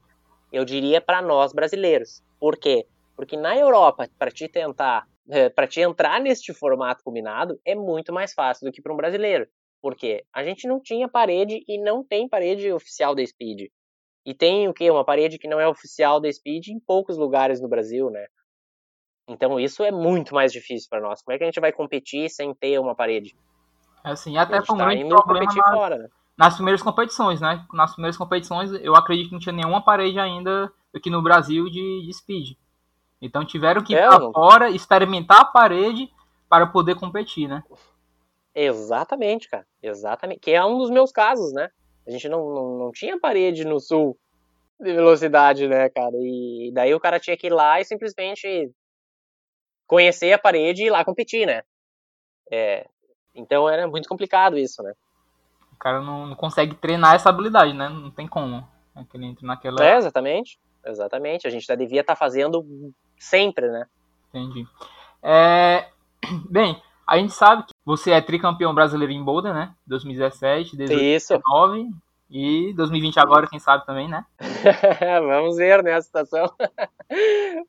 [0.52, 2.21] eu diria para nós brasileiros.
[2.39, 2.86] Por quê?
[3.15, 8.14] Porque na Europa, para te tentar é, para te entrar neste formato combinado é muito
[8.14, 9.48] mais fácil do que para um brasileiro.
[9.82, 13.70] Porque a gente não tinha parede e não tem parede oficial da Speed.
[14.26, 14.90] E tem o que?
[14.90, 18.26] Uma parede que não é oficial da Speed em poucos lugares no Brasil, né?
[19.28, 21.22] Então isso é muito mais difícil para nós.
[21.22, 23.36] Como é que a gente vai competir sem ter uma parede?
[24.06, 26.10] É assim, até foi um tá grande problema nas, fora, né?
[26.38, 27.66] nas primeiras competições, né?
[27.74, 32.06] Nas primeiras competições, eu acredito que não tinha nenhuma parede ainda aqui no Brasil de,
[32.06, 32.58] de speed.
[33.24, 36.12] Então tiveram que é, ir para fora, experimentar a parede
[36.50, 37.64] para poder competir, né?
[38.54, 39.66] Exatamente, cara.
[39.82, 40.42] Exatamente.
[40.42, 41.70] Que é um dos meus casos, né?
[42.06, 44.18] A gente não, não, não tinha parede no sul
[44.78, 46.16] de velocidade, né, cara?
[46.16, 48.70] E daí o cara tinha que ir lá e simplesmente
[49.88, 51.64] conhecer a parede e ir lá competir, né?
[52.52, 52.86] É,
[53.34, 54.94] então era muito complicado isso, né?
[55.72, 57.88] O cara não, não consegue treinar essa habilidade, né?
[57.88, 58.68] Não tem como.
[58.98, 59.82] É que ele entra naquela...
[59.82, 60.60] É, exatamente.
[60.86, 61.48] Exatamente.
[61.48, 62.66] A gente já devia estar tá fazendo
[63.24, 63.86] sempre, né?
[64.30, 64.68] Entendi.
[65.22, 65.88] É...
[66.50, 69.74] Bem, a gente sabe que você é tricampeão brasileiro em Boulder, né?
[69.88, 71.94] 2017, 2019 Isso.
[72.30, 74.26] e 2020 agora, quem sabe também, né?
[75.28, 76.52] Vamos ver, né, a situação.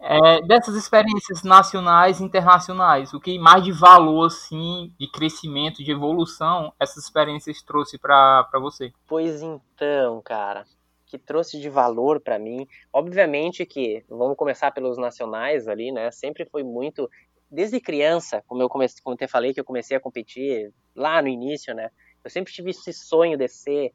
[0.00, 5.92] é, dessas experiências nacionais e internacionais, o que mais de valor, assim, de crescimento, de
[5.92, 8.92] evolução, essas experiências trouxe para você?
[9.06, 10.64] Pois então, cara,
[11.12, 12.66] que trouxe de valor para mim.
[12.90, 16.10] Obviamente que, vamos começar pelos nacionais ali, né?
[16.10, 17.08] Sempre foi muito
[17.50, 21.28] desde criança, como eu comecei, como te falei que eu comecei a competir lá no
[21.28, 21.90] início, né?
[22.24, 23.92] Eu sempre tive esse sonho de ser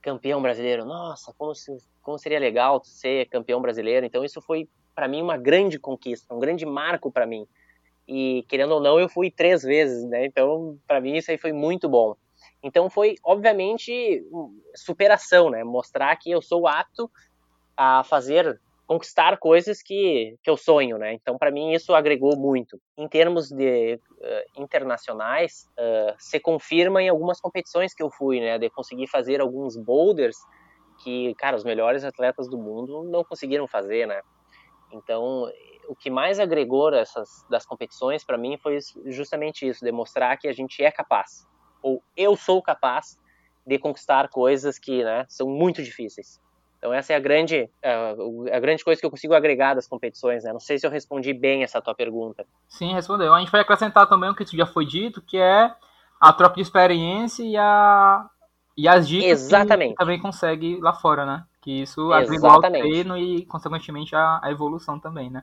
[0.00, 0.84] campeão brasileiro.
[0.84, 4.06] Nossa, como, se, como seria legal ser campeão brasileiro.
[4.06, 7.44] Então isso foi para mim uma grande conquista, um grande marco para mim.
[8.06, 10.24] E querendo ou não, eu fui três vezes, né?
[10.24, 12.14] Então para mim isso aí foi muito bom.
[12.62, 14.24] Então foi, obviamente,
[14.74, 15.62] superação, né?
[15.62, 17.10] Mostrar que eu sou apto
[17.76, 21.12] a fazer, conquistar coisas que, que eu sonho, né?
[21.12, 22.80] Então, para mim, isso agregou muito.
[22.96, 28.58] Em termos de uh, internacionais, uh, se confirma em algumas competições que eu fui, né?
[28.58, 30.36] De conseguir fazer alguns boulders
[31.02, 34.22] que, cara, os melhores atletas do mundo não conseguiram fazer, né?
[34.92, 35.50] Então,
[35.88, 40.52] o que mais agregou essas das competições para mim foi justamente isso, demonstrar que a
[40.52, 41.46] gente é capaz
[41.86, 43.16] ou eu sou capaz
[43.64, 46.40] de conquistar coisas que né, são muito difíceis.
[46.78, 47.70] Então essa é a grande,
[48.52, 50.42] a grande coisa que eu consigo agregar das competições.
[50.42, 50.52] Né?
[50.52, 52.44] Não sei se eu respondi bem essa tua pergunta.
[52.68, 53.32] Sim, respondeu.
[53.32, 55.72] A gente vai acrescentar também o que já foi dito, que é
[56.20, 58.28] a troca de experiência e, a,
[58.76, 59.90] e as dicas Exatamente.
[59.90, 61.44] que também consegue lá fora, né?
[61.62, 65.42] Que isso agrega o treino e, consequentemente, a, a evolução também, né?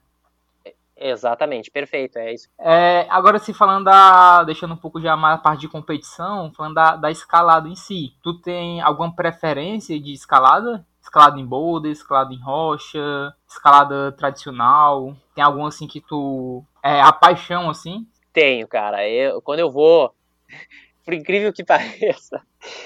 [1.06, 2.48] Exatamente, perfeito, é isso.
[2.58, 4.42] É, agora, se falando da.
[4.46, 8.14] Deixando um pouco já mais a parte de competição, falando da, da escalada em si,
[8.24, 10.88] tu tem alguma preferência de escalada?
[11.02, 15.14] Escalada em boulder, escalada em rocha, escalada tradicional?
[15.36, 16.64] Tem algum assim que tu.
[16.82, 18.08] É a paixão assim?
[18.32, 19.06] Tenho, cara.
[19.06, 20.16] Eu, quando eu vou.
[21.04, 22.42] Por incrível que pareça,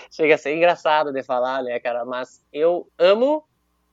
[0.09, 2.03] chega a ser engraçado de falar, né, cara?
[2.03, 3.43] Mas eu amo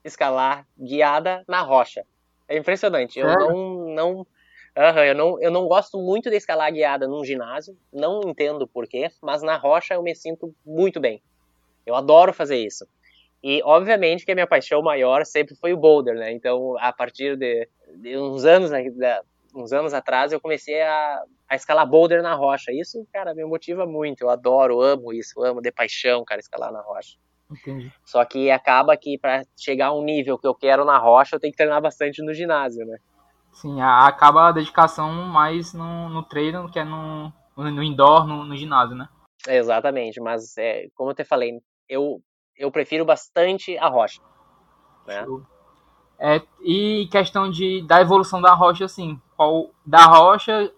[0.03, 2.03] escalar guiada na rocha.
[2.47, 3.19] É impressionante.
[3.19, 7.77] Eu não, não, uhum, eu não, eu não gosto muito de escalar guiada num ginásio.
[7.91, 11.21] Não entendo porquê, mas na rocha eu me sinto muito bem.
[11.85, 12.87] Eu adoro fazer isso.
[13.43, 16.31] E obviamente que a minha paixão maior sempre foi o boulder, né?
[16.31, 18.83] Então, a partir de, de uns anos, né,
[19.53, 22.71] uns anos atrás, eu comecei a, a escalar boulder na rocha.
[22.71, 24.21] Isso, cara, me motiva muito.
[24.21, 27.17] Eu adoro, amo isso, amo de paixão, cara, escalar na rocha.
[27.49, 27.93] Entendi.
[28.03, 31.39] Só que acaba que para chegar a um nível que eu quero na rocha, eu
[31.39, 32.97] tenho que treinar bastante no ginásio, né?
[33.51, 38.55] Sim, acaba a dedicação mais no, no treino que é no, no indoor, no, no
[38.55, 39.07] ginásio, né?
[39.47, 42.21] Exatamente, mas é, como eu te falei, eu,
[42.57, 44.19] eu prefiro bastante a rocha.
[45.05, 45.25] Né?
[46.17, 50.71] É, e questão de, da evolução da rocha, assim, qual da rocha,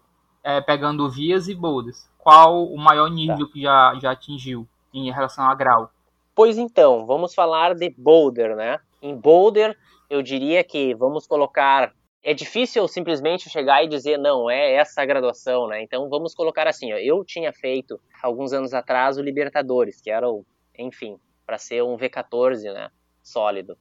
[0.43, 3.53] é, pegando vias e boulders, qual o maior nível tá.
[3.53, 5.91] que já, já atingiu em relação a grau?
[6.37, 8.79] Pois então, vamos falar de boulder, né?
[9.01, 9.75] Em boulder,
[10.07, 11.91] eu diria que vamos colocar
[12.23, 15.81] é difícil simplesmente chegar e dizer não, é essa a graduação, né?
[15.81, 20.29] Então vamos colocar assim, ó, eu tinha feito alguns anos atrás o Libertadores, que era
[20.29, 20.45] o,
[20.77, 22.91] enfim, para ser um V14, né,
[23.23, 23.73] sólido.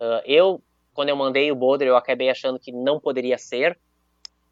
[0.00, 0.60] Uh, eu,
[0.92, 3.78] quando eu mandei o boulder, eu acabei achando que não poderia ser,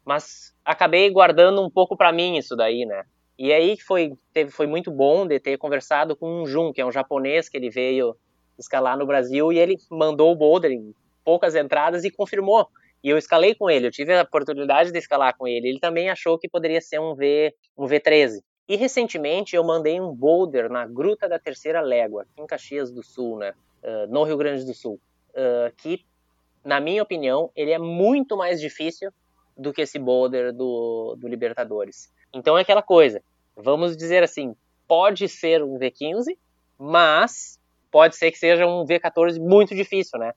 [0.05, 3.03] mas acabei guardando um pouco para mim isso daí, né?
[3.43, 6.85] E aí foi teve, foi muito bom de ter conversado com um Jun, que é
[6.85, 8.15] um japonês que ele veio
[8.59, 10.93] escalar no Brasil e ele mandou o boulder em
[11.25, 12.67] poucas entradas e confirmou
[13.03, 15.67] e eu escalei com ele, eu tive a oportunidade de escalar com ele.
[15.67, 18.43] Ele também achou que poderia ser um V, um V13.
[18.67, 23.01] E recentemente eu mandei um boulder na Gruta da Terceira Légua, aqui em Caxias do
[23.01, 23.53] Sul, né?
[23.83, 24.99] Uh, no Rio Grande do Sul,
[25.31, 26.05] uh, que,
[26.63, 29.11] na minha opinião, ele é muito mais difícil
[29.57, 32.13] do que esse boulder do, do Libertadores.
[32.31, 33.21] Então é aquela coisa,
[33.55, 34.55] vamos dizer assim,
[34.87, 36.37] pode ser um V15,
[36.77, 37.59] mas
[37.91, 40.33] pode ser que seja um V14 muito difícil, né?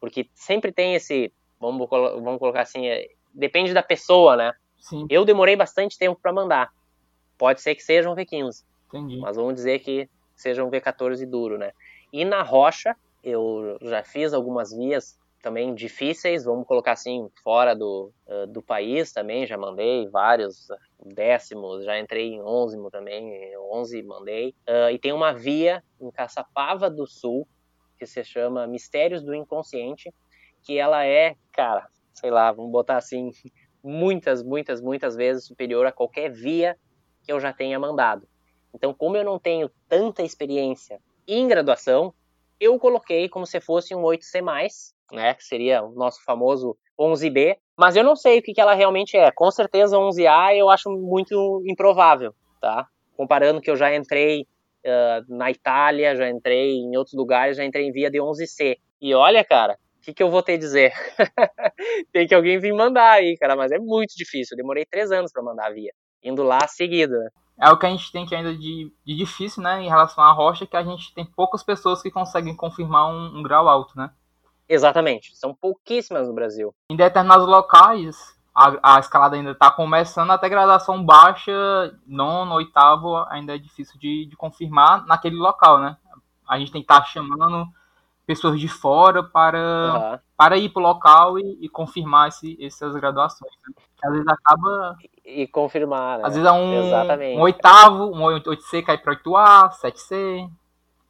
[0.00, 4.52] Porque sempre tem esse vamos, vamos colocar assim, é, depende da pessoa, né?
[4.78, 5.06] Sim.
[5.08, 6.72] Eu demorei bastante tempo para mandar.
[7.38, 8.64] Pode ser que seja um V15.
[8.88, 9.18] Entendi.
[9.18, 11.72] Mas vamos dizer que seja um V14 duro, né?
[12.12, 18.12] E na rocha, eu já fiz algumas vias também difíceis, vamos colocar assim, fora do,
[18.26, 20.68] uh, do país também, já mandei vários
[21.04, 24.54] décimos, já entrei em onzimo também, 11 mandei.
[24.68, 27.46] Uh, e tem uma via em Caçapava do Sul,
[27.98, 30.14] que se chama Mistérios do Inconsciente,
[30.62, 33.30] que ela é, cara, sei lá, vamos botar assim,
[33.82, 36.78] muitas, muitas, muitas vezes superior a qualquer via
[37.24, 38.28] que eu já tenha mandado.
[38.72, 42.14] Então, como eu não tenho tanta experiência em graduação,
[42.58, 47.96] eu coloquei como se fosse um 8C+, né, que seria o nosso famoso 11B, mas
[47.96, 49.30] eu não sei o que, que ela realmente é.
[49.30, 52.86] Com certeza 11A eu acho muito improvável, tá?
[53.16, 54.42] Comparando que eu já entrei
[54.86, 58.76] uh, na Itália, já entrei em outros lugares, já entrei em via de 11C.
[59.00, 60.92] E olha, cara, o que, que eu vou ter a dizer?
[62.12, 64.54] Tem que alguém vir mandar aí, cara, mas é muito difícil.
[64.54, 67.12] Eu demorei três anos para mandar a via, indo lá seguido.
[67.12, 67.30] Né?
[67.60, 70.32] É o que a gente tem que ainda de, de, difícil, né, em relação à
[70.32, 74.10] rocha, que a gente tem poucas pessoas que conseguem confirmar um, um grau alto, né?
[74.68, 76.74] Exatamente, são pouquíssimas no Brasil.
[76.90, 78.16] Em determinados locais,
[78.54, 81.52] a, a escalada ainda está começando, até graduação baixa,
[82.06, 85.96] nono, oitavo, ainda é difícil de, de confirmar naquele local, né?
[86.48, 87.66] A gente tem que estar tá chamando
[88.26, 90.18] pessoas de fora para, uhum.
[90.36, 93.52] para ir para o local e, e confirmar esse, essas graduações.
[93.66, 93.74] Né?
[94.02, 94.96] às vezes acaba.
[95.24, 96.26] E, e confirmar, né?
[96.26, 97.38] Às vezes é um, Exatamente.
[97.38, 100.50] um oitavo, um 8C cai para 8A, 7C.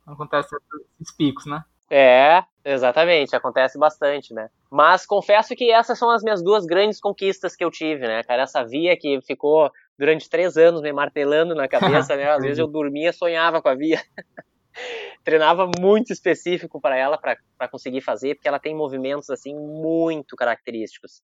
[0.07, 0.55] Acontece
[1.01, 1.65] esses picos, né?
[1.95, 4.49] É, exatamente, acontece bastante, né?
[4.71, 8.45] Mas confesso que essas são as minhas duas grandes conquistas que eu tive, né, cara?
[8.45, 12.31] Essa via que ficou durante três anos me martelando na cabeça, né?
[12.33, 14.01] Às vezes eu dormia sonhava com a via.
[15.23, 21.23] treinava muito específico para ela para conseguir fazer, porque ela tem movimentos assim muito característicos.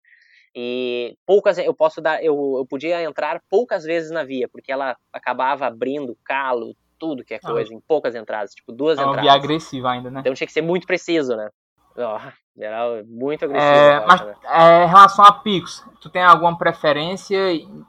[0.54, 4.98] E poucas eu posso dar, eu, eu podia entrar poucas vezes na via, porque ela
[5.10, 7.50] acabava abrindo calo, tudo que é ah.
[7.50, 9.30] coisa, ah, em poucas entradas, tipo duas é uma entradas.
[9.30, 10.20] via agressiva ainda, né?
[10.20, 11.50] Então tinha que ser muito preciso, né?
[11.96, 13.74] Oh, era muito agressivo.
[13.74, 14.34] É, mas né?
[14.44, 17.38] é, em relação a picos, tu tem alguma preferência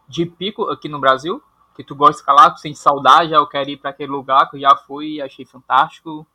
[0.07, 1.41] de pico aqui no Brasil?
[1.79, 4.57] que tu gosta de escalar, tu sente saudade, eu quero ir para aquele lugar que
[4.57, 6.27] eu já fui e achei fantástico?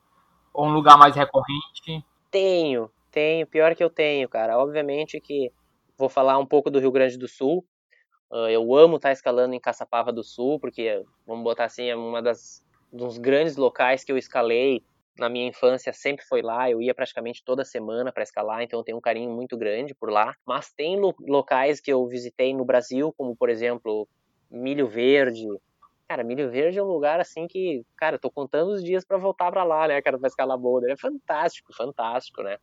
[0.55, 2.03] Ou um lugar mais recorrente?
[2.31, 3.47] Tenho, tenho.
[3.47, 4.57] Pior que eu tenho, cara.
[4.57, 5.53] Obviamente que
[5.99, 7.63] vou falar um pouco do Rio Grande do Sul.
[8.33, 11.97] Ah, eu amo estar tá escalando em Caçapava do Sul, porque, vamos botar assim, é
[11.97, 14.81] uma das dos grandes locais que eu escalei
[15.19, 18.85] na minha infância sempre foi lá, eu ia praticamente toda semana para escalar, então eu
[18.85, 20.35] tenho um carinho muito grande por lá.
[20.45, 24.09] Mas tem locais que eu visitei no Brasil, como por exemplo
[24.51, 25.47] Milho Verde.
[26.09, 29.17] Cara, Milho Verde é um lugar assim que, cara, eu tô contando os dias para
[29.17, 30.91] voltar para lá, né, cara, pra escalar boulder.
[30.91, 32.59] É fantástico, fantástico, né?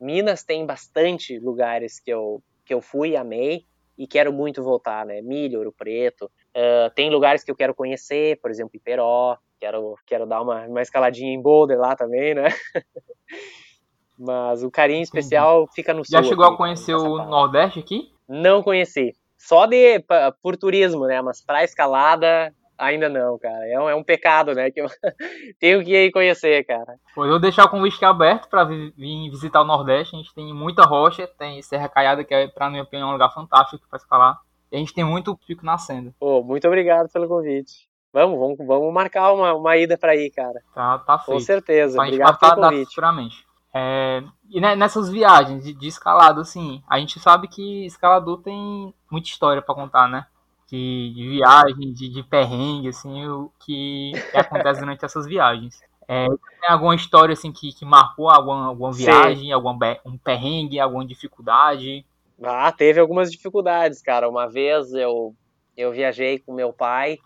[0.00, 3.66] Minas tem bastante lugares que eu, que eu fui e amei
[3.98, 5.20] e quero muito voltar, né?
[5.20, 6.30] Milho, Ouro Preto.
[6.54, 9.36] Uh, tem lugares que eu quero conhecer, por exemplo, Iperó.
[9.58, 12.44] Quero, quero dar uma, uma escaladinha em boulder lá também, né?
[14.16, 16.12] Mas o carinho especial fica no sul.
[16.12, 18.12] Já chegou aqui, a conhecer o Nordeste aqui?
[18.28, 20.04] Não conheci só de
[20.42, 21.22] por turismo, né?
[21.22, 23.66] Mas para escalada ainda não, cara.
[23.66, 24.70] É um, é um pecado, né?
[24.70, 24.86] Que eu
[25.58, 26.94] tenho que ir conhecer, cara.
[27.14, 28.92] Pois eu vou deixar o convite aberto para vir
[29.30, 30.14] visitar o Nordeste.
[30.14, 33.32] A gente tem muita rocha, tem Serra Caiada, que é, para minha opinião, um lugar
[33.34, 34.38] fantástico para escalar.
[34.70, 36.14] E a gente tem muito pico nascendo.
[36.18, 37.88] Pô, muito obrigado pelo convite.
[38.12, 40.60] Vamos, vamos, vamos marcar uma, uma ida para ir, cara.
[40.74, 41.38] Tá, tá feito.
[41.38, 42.00] Com certeza.
[42.00, 42.88] Obrigado pelo convite.
[42.88, 43.48] Futuramente.
[43.74, 49.28] É, e nessas viagens de, de escalada, assim, a gente sabe que escalador tem muita
[49.28, 50.26] história para contar, né?
[50.68, 55.80] De, de viagem, de, de perrengue, assim, o que, que acontece durante essas viagens.
[56.06, 61.06] É, tem alguma história assim que, que marcou alguma, alguma viagem, algum um perrengue, alguma
[61.06, 62.04] dificuldade?
[62.42, 64.28] Ah, teve algumas dificuldades, cara.
[64.28, 65.34] Uma vez eu,
[65.76, 67.18] eu viajei com meu pai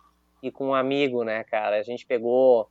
[0.43, 1.79] e com um amigo, né, cara?
[1.79, 2.69] A gente pegou,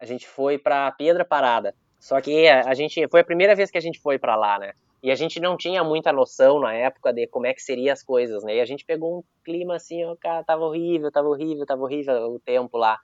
[0.00, 1.74] a gente foi para Pedra Parada.
[1.98, 4.58] Só que a, a gente foi a primeira vez que a gente foi para lá,
[4.58, 4.72] né?
[5.02, 8.04] E a gente não tinha muita noção na época de como é que seriam as
[8.04, 8.56] coisas, né?
[8.56, 12.34] E a gente pegou um clima assim, ó, cara, tava horrível, tava horrível, tava horrível
[12.34, 12.98] o tempo lá.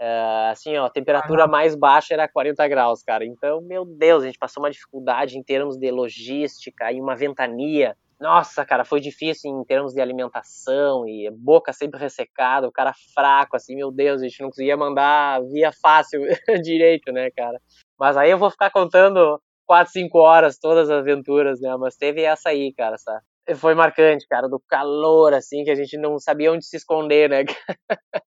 [0.00, 3.24] Uh, assim, ó, a temperatura mais baixa era 40 graus, cara.
[3.24, 7.94] Então, meu Deus, a gente passou uma dificuldade em termos de logística e uma ventania.
[8.18, 13.56] Nossa, cara, foi difícil em termos de alimentação e boca sempre ressecada, o cara fraco,
[13.56, 16.22] assim, meu Deus, a gente não conseguia mandar via fácil
[16.64, 17.60] direito, né, cara?
[17.98, 21.76] Mas aí eu vou ficar contando 4, 5 horas todas as aventuras, né?
[21.76, 23.20] Mas teve essa aí, cara, sabe?
[23.56, 27.44] Foi marcante, cara, do calor, assim, que a gente não sabia onde se esconder, né?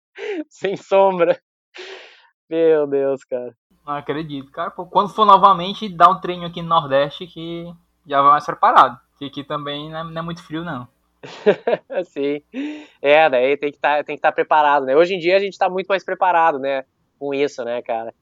[0.49, 1.39] Sem sombra.
[2.49, 3.55] Meu Deus, cara.
[3.85, 4.71] Não acredito, cara.
[4.71, 7.65] quando for novamente, dá um treino aqui no Nordeste que
[8.07, 8.99] já vai mais preparado.
[9.17, 10.87] Que aqui também não é, não é muito frio, não.
[12.05, 12.41] Sim.
[13.01, 14.95] É, daí tem que tá, estar tá preparado, né?
[14.95, 16.83] Hoje em dia a gente está muito mais preparado, né?
[17.19, 18.13] Com isso, né, cara?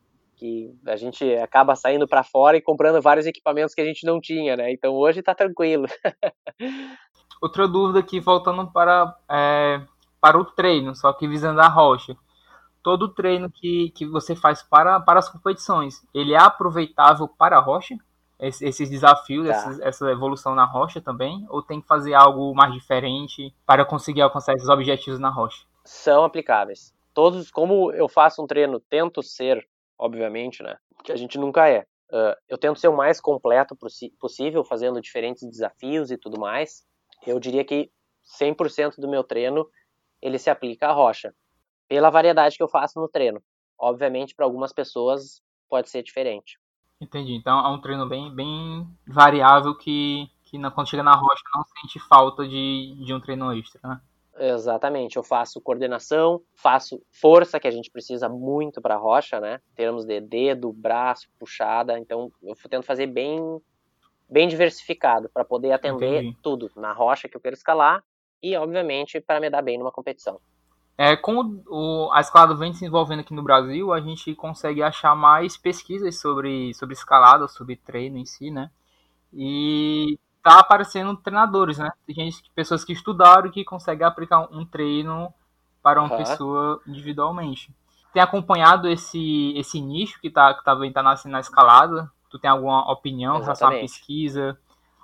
[0.41, 4.19] Que a gente acaba saindo para fora e comprando vários equipamentos que a gente não
[4.19, 4.71] tinha, né?
[4.71, 5.85] Então hoje tá tranquilo.
[7.39, 9.81] Outra dúvida aqui, voltando para, é,
[10.19, 12.17] para o treino, só que visando a rocha.
[12.81, 17.61] Todo treino que, que você faz para, para as competições, ele é aproveitável para a
[17.61, 17.95] rocha?
[18.41, 19.53] esses desafios, tá.
[19.53, 21.45] essa, essa evolução na rocha também?
[21.49, 25.63] Ou tem que fazer algo mais diferente para conseguir alcançar esses objetivos na rocha?
[25.85, 26.91] São aplicáveis.
[27.13, 29.67] Todos, como eu faço um treino, tento ser,
[30.01, 30.75] obviamente, né?
[31.03, 31.85] Que a gente nunca é.
[32.11, 33.77] Uh, eu tento ser o mais completo
[34.19, 36.83] possível, fazendo diferentes desafios e tudo mais.
[37.25, 37.89] Eu diria que
[38.41, 39.69] 100% do meu treino
[40.21, 41.33] ele se aplica à rocha,
[41.87, 43.41] pela variedade que eu faço no treino.
[43.79, 46.59] Obviamente, para algumas pessoas pode ser diferente.
[46.99, 47.33] Entendi.
[47.33, 51.99] Então é um treino bem, bem variável que, que quando chega na rocha não sente
[52.07, 54.01] falta de, de um treino extra, né?
[54.43, 59.61] Exatamente, eu faço coordenação, faço força, que a gente precisa muito para a rocha, né?
[59.73, 61.99] Em termos de dedo, braço, puxada.
[61.99, 63.61] Então eu tento fazer bem,
[64.27, 66.37] bem diversificado para poder atender Entendi.
[66.41, 68.03] tudo na rocha que eu quero escalar
[68.41, 70.39] e, obviamente, para me dar bem numa competição.
[70.97, 75.15] É, com o, a escalada vem se desenvolvendo aqui no Brasil, a gente consegue achar
[75.15, 78.71] mais pesquisas sobre, sobre escalada, sobre treino em si, né?
[79.31, 81.91] E tá aparecendo treinadores, né?
[82.05, 85.33] Tem gente, pessoas que estudaram e que conseguem aplicar um treino
[85.81, 86.17] para uma uhum.
[86.17, 87.73] pessoa individualmente.
[88.13, 92.11] Tem acompanhado esse, esse nicho que tá, que também tá nascendo na escalada?
[92.29, 94.57] Tu tem alguma opinião em relação à pesquisa?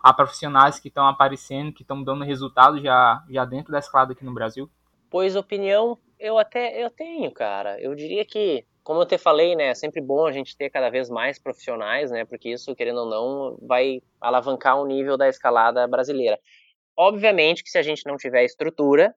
[0.03, 4.25] Há profissionais que estão aparecendo, que estão dando resultado já, já dentro da escalada aqui
[4.25, 4.69] no Brasil?
[5.09, 7.79] Pois opinião eu até eu tenho, cara.
[7.79, 10.89] Eu diria que, como eu te falei, né, é sempre bom a gente ter cada
[10.89, 15.85] vez mais profissionais, né, porque isso, querendo ou não, vai alavancar o nível da escalada
[15.85, 16.39] brasileira.
[16.95, 19.13] Obviamente que se a gente não tiver estrutura,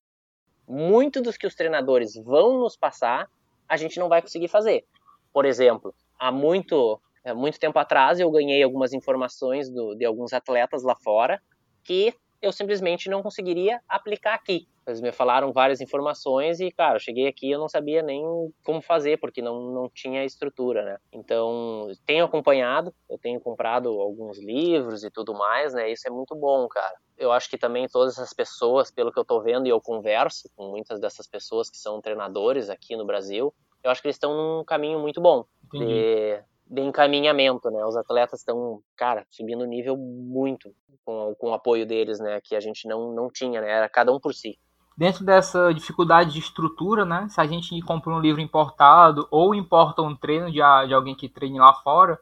[0.67, 3.31] muito dos que os treinadores vão nos passar,
[3.69, 4.85] a gente não vai conseguir fazer.
[5.33, 7.01] Por exemplo, há muito,
[7.37, 11.41] muito tempo atrás eu ganhei algumas informações do, de alguns atletas lá fora
[11.85, 14.67] que eu simplesmente não conseguiria aplicar aqui.
[14.87, 18.23] Eles me falaram várias informações e, cara, eu cheguei aqui e eu não sabia nem
[18.65, 20.99] como fazer, porque não, não tinha estrutura, né?
[21.13, 25.91] Então, tenho acompanhado, eu tenho comprado alguns livros e tudo mais, né?
[25.91, 26.95] Isso é muito bom, cara.
[27.17, 30.51] Eu acho que também todas essas pessoas, pelo que eu tô vendo e eu converso
[30.57, 34.35] com muitas dessas pessoas que são treinadores aqui no Brasil, eu acho que eles estão
[34.35, 37.85] num caminho muito bom de, de encaminhamento, né?
[37.85, 40.73] Os atletas estão, cara, subindo o nível muito
[41.05, 42.41] com, com o apoio deles, né?
[42.41, 43.69] Que a gente não, não tinha, né?
[43.69, 44.57] Era cada um por si.
[44.97, 47.27] Dentro dessa dificuldade de estrutura, né?
[47.29, 51.29] Se a gente compra um livro importado ou importa um treino de, de alguém que
[51.29, 52.21] treine lá fora,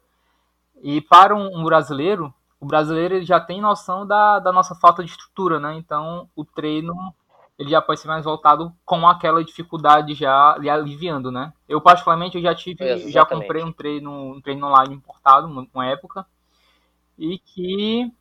[0.80, 5.04] e para um, um brasileiro, o brasileiro ele já tem noção da, da nossa falta
[5.04, 5.74] de estrutura, né?
[5.74, 6.94] Então o treino
[7.58, 11.52] ele já pode ser mais voltado com aquela dificuldade já lhe aliviando, né?
[11.68, 13.12] Eu particularmente eu já tive, Exatamente.
[13.12, 16.24] já comprei um treino, um treino online importado uma época
[17.18, 18.12] e que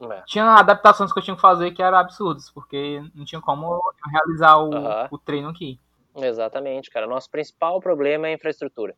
[0.00, 0.22] é.
[0.26, 4.56] tinha adaptações que eu tinha que fazer que eram absurdas, porque não tinha como realizar
[4.56, 4.70] o,
[5.10, 5.78] o treino aqui.
[6.14, 7.06] Exatamente, cara.
[7.06, 8.96] Nosso principal problema é a infraestrutura.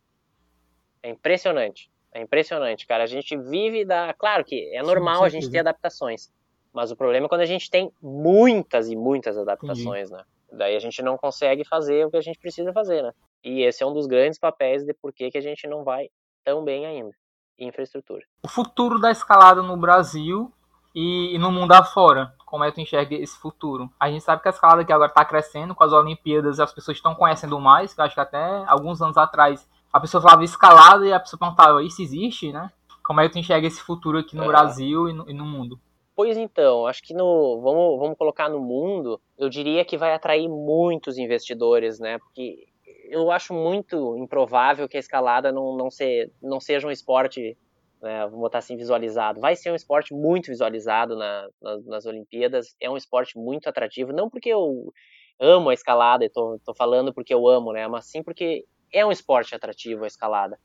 [1.02, 1.90] É impressionante.
[2.12, 3.02] É impressionante, cara.
[3.02, 4.14] A gente vive da.
[4.14, 6.32] Claro que é normal a gente ter adaptações.
[6.78, 10.12] Mas o problema é quando a gente tem muitas e muitas adaptações, Entendi.
[10.12, 10.24] né?
[10.52, 13.10] Daí a gente não consegue fazer o que a gente precisa fazer, né?
[13.42, 16.08] E esse é um dos grandes papéis de por que, que a gente não vai
[16.44, 17.10] tão bem ainda.
[17.58, 18.24] infraestrutura.
[18.44, 20.52] O futuro da escalada no Brasil
[20.94, 23.90] e, e no mundo afora, como é que tu enxerga esse futuro?
[23.98, 26.96] A gente sabe que a escalada aqui agora está crescendo com as Olimpíadas, as pessoas
[26.96, 31.04] estão conhecendo mais, que eu acho que até alguns anos atrás a pessoa falava escalada
[31.04, 32.70] e a pessoa perguntava, isso existe, né?
[33.02, 34.46] Como é que tu enxerga esse futuro aqui no é.
[34.46, 35.80] Brasil e no, e no, mundo?
[36.18, 40.48] Pois então, acho que no vamos, vamos colocar no mundo, eu diria que vai atrair
[40.48, 42.18] muitos investidores, né?
[42.18, 42.66] Porque
[43.08, 47.56] eu acho muito improvável que a escalada não, não, ser, não seja um esporte,
[48.02, 49.40] né, vamos botar assim, visualizado.
[49.40, 54.12] Vai ser um esporte muito visualizado na, na, nas Olimpíadas, é um esporte muito atrativo,
[54.12, 54.92] não porque eu
[55.38, 57.86] amo a escalada, e tô, tô falando porque eu amo, né?
[57.86, 60.58] Mas sim porque é um esporte atrativo a escalada.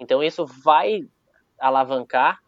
[0.00, 1.00] Então isso vai
[1.58, 2.38] alavancar,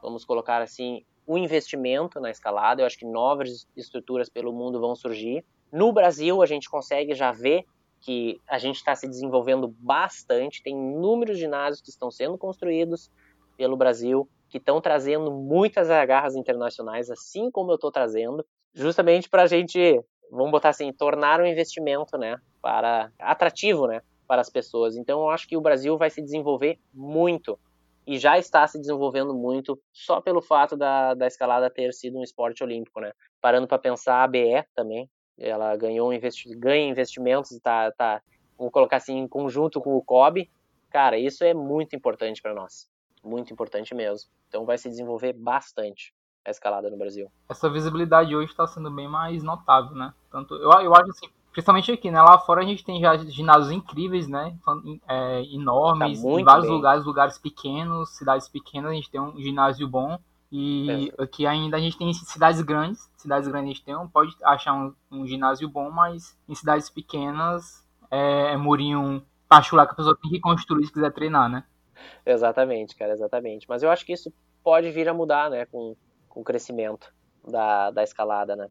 [0.00, 2.80] vamos colocar assim, o investimento na escalada.
[2.80, 5.44] Eu acho que novas estruturas pelo mundo vão surgir.
[5.70, 7.66] No Brasil, a gente consegue já ver
[8.00, 10.62] que a gente está se desenvolvendo bastante.
[10.62, 13.10] Tem inúmeros ginásios que estão sendo construídos
[13.58, 19.42] pelo Brasil, que estão trazendo muitas agarras internacionais, assim como eu estou trazendo, justamente para
[19.42, 24.48] a gente, vamos botar assim, tornar o um investimento, né, para atrativo, né, para as
[24.48, 24.96] pessoas.
[24.96, 27.58] Então, eu acho que o Brasil vai se desenvolver muito
[28.08, 32.22] e já está se desenvolvendo muito só pelo fato da, da escalada ter sido um
[32.22, 33.12] esporte olímpico, né?
[33.38, 38.22] Parando para pensar, a BE também, ela ganhou investi ganha investimentos, tá, tá,
[38.56, 40.50] vamos colocar assim, em conjunto com o COB.
[40.88, 42.88] Cara, isso é muito importante para nós,
[43.22, 44.30] muito importante mesmo.
[44.48, 47.30] Então vai se desenvolver bastante a escalada no Brasil.
[47.46, 50.14] Essa visibilidade hoje está sendo bem mais notável, né?
[50.30, 51.28] Tanto eu, eu acho assim,
[51.58, 52.22] Principalmente aqui, né?
[52.22, 54.56] Lá fora a gente tem já ginásios incríveis, né?
[55.08, 56.76] É, enormes, tá em vários bem.
[56.76, 60.20] lugares, lugares pequenos, cidades pequenas, a gente tem um ginásio bom.
[60.52, 61.24] E é.
[61.24, 63.10] aqui ainda a gente tem cidades grandes.
[63.16, 67.84] Cidades grandes a gente tem, pode achar um, um ginásio bom, mas em cidades pequenas
[68.08, 71.64] é, é murinho lá que a pessoa tem que construir se quiser treinar, né?
[72.24, 73.66] Exatamente, cara, exatamente.
[73.68, 74.32] Mas eu acho que isso
[74.62, 75.96] pode vir a mudar, né, com,
[76.28, 77.12] com o crescimento
[77.44, 78.68] da, da escalada, né?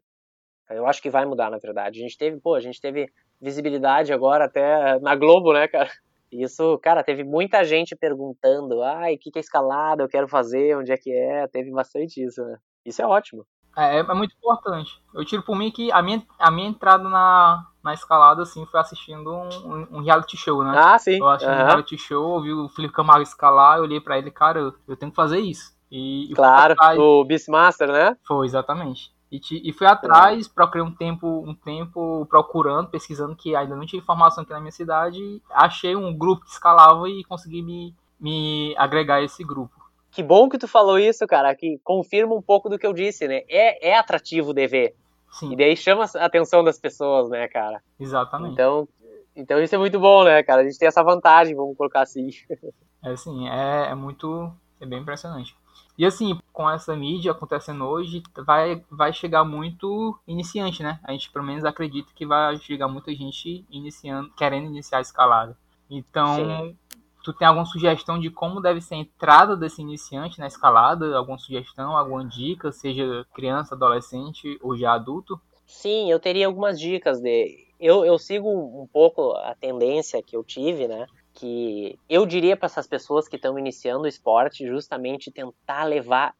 [0.70, 1.98] Eu acho que vai mudar, na verdade.
[1.98, 3.10] A gente teve, pô, a gente teve
[3.40, 5.90] visibilidade agora até na Globo, né, cara?
[6.30, 10.76] Isso, cara, teve muita gente perguntando, ai, o que, que é escalada, eu quero fazer,
[10.76, 12.58] onde é que é, teve bastante isso, né?
[12.84, 13.46] Isso é ótimo.
[13.76, 14.90] É, é muito importante.
[15.14, 18.80] Eu tiro por mim que a minha, a minha entrada na, na escalada, assim, foi
[18.80, 20.72] assistindo um, um reality show, né?
[20.76, 21.18] Ah, sim.
[21.18, 21.60] Eu assisti uhum.
[21.60, 25.12] um reality show, ouvi o Felipe Camargo escalar, eu olhei pra ele, cara, eu tenho
[25.12, 25.78] que fazer isso.
[25.90, 28.14] E, claro, o Beastmaster, né?
[28.26, 29.10] Foi, exatamente.
[29.30, 30.50] E, te, e fui atrás, é.
[30.54, 34.72] procurei um tempo, um tempo procurando, pesquisando, que ainda não tinha informação aqui na minha
[34.72, 35.42] cidade.
[35.50, 39.74] Achei um grupo que escalava e consegui me, me agregar a esse grupo.
[40.10, 43.28] Que bom que tu falou isso, cara, que confirma um pouco do que eu disse,
[43.28, 43.42] né?
[43.48, 44.94] É, é atrativo de ver.
[45.30, 45.52] Sim.
[45.52, 47.82] E daí chama a atenção das pessoas, né, cara?
[48.00, 48.54] Exatamente.
[48.54, 48.88] Então,
[49.36, 50.62] então isso é muito bom, né, cara?
[50.62, 52.30] A gente tem essa vantagem, vamos colocar assim.
[53.00, 54.52] É sim, é, é muito.
[54.80, 55.56] É bem impressionante.
[55.98, 61.00] E assim, com essa mídia acontecendo hoje, vai, vai chegar muito iniciante, né?
[61.02, 65.58] A gente pelo menos acredita que vai chegar muita gente iniciando, querendo iniciar a escalada.
[65.90, 66.76] Então, Sim.
[67.24, 71.16] tu tem alguma sugestão de como deve ser a entrada desse iniciante na escalada?
[71.16, 75.40] Alguma sugestão, alguma dica, seja criança, adolescente ou já adulto?
[75.66, 77.66] Sim, eu teria algumas dicas de.
[77.80, 81.06] Eu, eu sigo um pouco a tendência que eu tive, né?
[81.38, 86.34] Que eu diria para essas pessoas que estão iniciando o esporte justamente tentar levar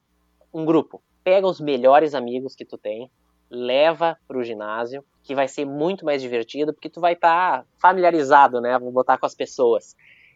[0.53, 1.01] um grupo.
[1.23, 3.09] Pega os melhores amigos que tu tem,
[3.49, 7.67] leva para o ginásio, que vai ser muito mais divertido, porque tu vai estar tá
[7.81, 8.77] familiarizado, né?
[8.77, 9.95] Vou botar com as pessoas.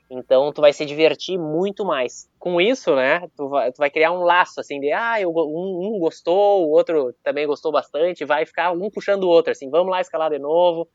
[0.08, 2.30] Então tu vai se divertir muito mais.
[2.38, 3.28] Com isso, né?
[3.36, 6.70] Tu vai, tu vai criar um laço assim de ah, eu, um, um, gostou, o
[6.70, 10.38] outro também gostou bastante, vai ficar um puxando o outro, assim, vamos lá escalar de
[10.38, 10.88] novo.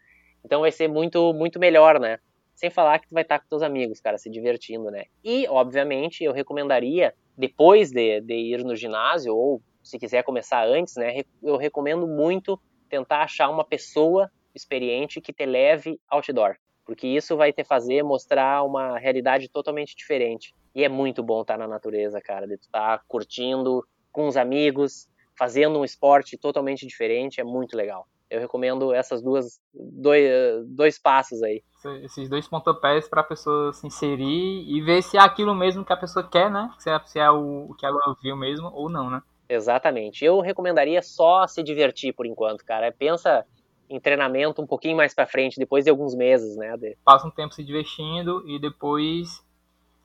[0.46, 2.20] Então vai ser muito, muito melhor, né?
[2.58, 5.04] Sem falar que tu vai estar com teus amigos, cara, se divertindo, né?
[5.24, 10.96] E, obviamente, eu recomendaria, depois de, de ir no ginásio, ou se quiser começar antes,
[10.96, 11.22] né?
[11.44, 16.56] Eu recomendo muito tentar achar uma pessoa experiente que te leve outdoor.
[16.84, 20.52] Porque isso vai te fazer mostrar uma realidade totalmente diferente.
[20.74, 25.78] E é muito bom estar na natureza, cara, de estar curtindo com os amigos, fazendo
[25.78, 31.64] um esporte totalmente diferente, é muito legal eu recomendo essas duas dois, dois passos aí.
[32.04, 35.94] Esses dois pontapés para a pessoa se inserir e ver se é aquilo mesmo que
[35.94, 36.70] a pessoa quer, né?
[36.78, 39.22] Se é, se é o, o que ela viu mesmo ou não, né?
[39.48, 40.26] Exatamente.
[40.26, 42.92] Eu recomendaria só se divertir por enquanto, cara.
[42.92, 43.46] Pensa
[43.90, 46.76] em treinamento um pouquinho mais para frente, depois de alguns meses, né?
[46.76, 46.98] De...
[47.06, 49.42] Passa um tempo se divertindo e depois,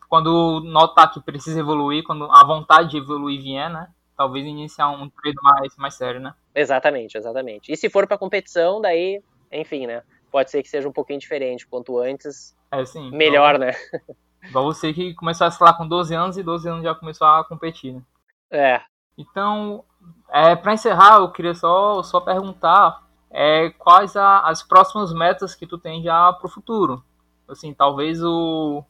[0.08, 3.88] quando notar que precisa evoluir, quando a vontade de evoluir vier, né?
[4.16, 6.34] Talvez iniciar um treino mais, mais sério, né?
[6.54, 7.72] Exatamente, exatamente.
[7.72, 10.02] E se for para competição, daí, enfim, né?
[10.30, 11.66] Pode ser que seja um pouquinho diferente.
[11.66, 13.72] Quanto antes, é, sim, melhor, né?
[14.48, 17.44] Igual você que começou a escalar com 12 anos e 12 anos já começou a
[17.44, 18.02] competir, né?
[18.50, 18.80] É.
[19.16, 19.84] Então,
[20.30, 25.66] é, para encerrar, eu queria só, só perguntar é, quais a, as próximas metas que
[25.66, 27.04] tu tem já para o futuro.
[27.48, 28.84] Assim, talvez o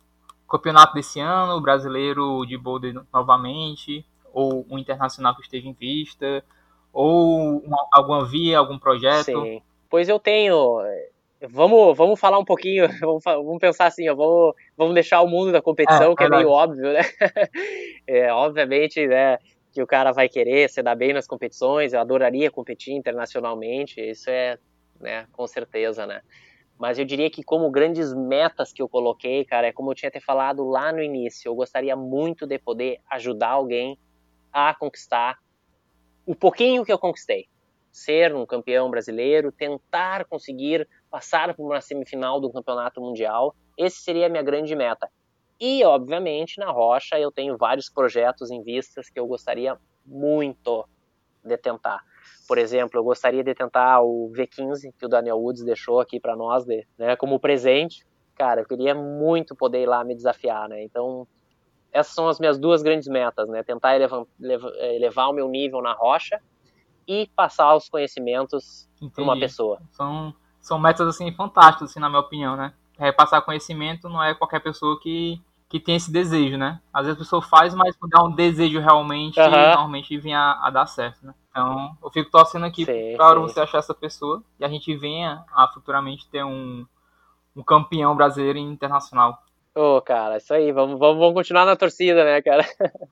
[0.49, 6.45] campeonato desse ano, o brasileiro de boulder novamente, ou o internacional que esteja em vista,
[6.93, 9.25] ou uma, alguma via, algum projeto.
[9.25, 9.63] Sim.
[9.89, 10.79] Pois eu tenho.
[11.49, 15.51] Vamos, vamos falar um pouquinho, vamos, vamos pensar assim, ó, vamos, vamos deixar o mundo
[15.51, 17.01] da competição, é, que é meio óbvio, né?
[18.07, 19.39] É, obviamente, né,
[19.73, 24.29] que o cara vai querer se dar bem nas competições, eu adoraria competir internacionalmente, isso
[24.29, 24.59] é,
[25.01, 26.21] né, com certeza, né?
[26.79, 30.09] Mas eu diria que como grandes metas que eu coloquei, cara, é como eu tinha
[30.09, 33.97] até falado lá no início, eu gostaria muito de poder ajudar alguém
[34.53, 35.39] a conquistar
[36.27, 37.47] o pouquinho que eu conquistei.
[37.91, 44.27] Ser um campeão brasileiro, tentar conseguir passar por uma semifinal do campeonato mundial, esse seria
[44.27, 45.11] a minha grande meta.
[45.61, 50.89] E, obviamente, na Rocha eu tenho vários projetos em vistas que eu gostaria muito
[51.45, 52.01] de tentar.
[52.49, 56.37] Por exemplo, eu gostaria de tentar o V15 que o Daniel Woods deixou aqui para
[56.37, 58.05] nós, né, como presente.
[58.35, 60.83] Cara, eu queria muito poder ir lá me desafiar, né?
[60.83, 61.27] Então,
[61.93, 63.63] essas são as minhas duas grandes metas, né?
[63.63, 66.41] Tentar elevar, elevar o meu nível na rocha
[67.07, 69.81] e passar os conhecimentos para uma pessoa.
[69.91, 72.73] São, são metas assim fantásticas, assim, na minha opinião, né?
[72.99, 75.41] Repassar conhecimento não é qualquer pessoa que
[75.73, 76.83] que tem esse desejo, né?
[76.93, 79.51] Às vezes a pessoa faz, mas quando é um desejo realmente, uhum.
[79.51, 81.35] normalmente vem a, a, dar certo, né?
[81.49, 82.85] Então, eu fico torcendo aqui
[83.17, 86.87] para você achar essa pessoa e a gente venha a futuramente ter um,
[87.57, 89.43] um campeão brasileiro e internacional.
[89.75, 92.63] Ô, oh, cara, isso aí, vamos, vamos, vamos continuar na torcida, né, cara?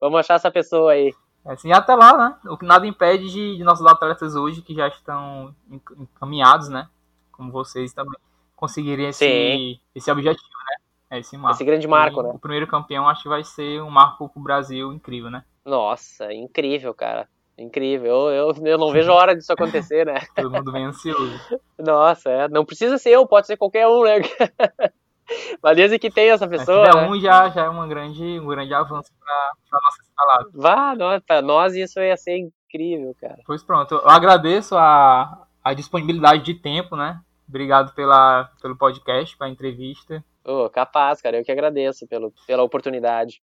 [0.00, 1.14] vamos achar essa pessoa aí.
[1.44, 2.50] É, assim, até lá, né?
[2.50, 5.54] O que nada impede de, de nossos atletas hoje, que já estão
[5.96, 6.86] encaminhados, né?
[7.30, 8.18] Como vocês também,
[8.54, 10.76] conseguirem esse, esse objetivo, né?
[11.16, 11.56] É esse marco.
[11.56, 12.30] Esse grande marco, e né?
[12.34, 15.44] O primeiro campeão acho que vai ser um marco pro Brasil incrível, né?
[15.64, 17.28] Nossa, incrível, cara.
[17.58, 18.30] Incrível.
[18.30, 20.20] Eu, eu, eu não vejo a hora disso acontecer, né?
[20.34, 21.38] Todo mundo bem ansioso.
[21.78, 22.48] Nossa, é.
[22.48, 24.20] Não precisa ser eu, pode ser qualquer um, né?
[25.74, 26.90] Desde que tem essa pessoa.
[26.90, 27.08] Se né?
[27.08, 30.50] um já, já é uma grande, um grande avanço para a nossa escalada.
[30.54, 33.38] Vá, nós, pra nós isso ia ser incrível, cara.
[33.46, 33.94] Pois pronto.
[33.94, 37.20] Eu agradeço a, a disponibilidade de tempo, né?
[37.48, 40.24] Obrigado pela, pelo podcast, pela entrevista.
[40.44, 41.38] Oh, capaz, cara.
[41.38, 43.42] Eu que agradeço pelo, pela oportunidade.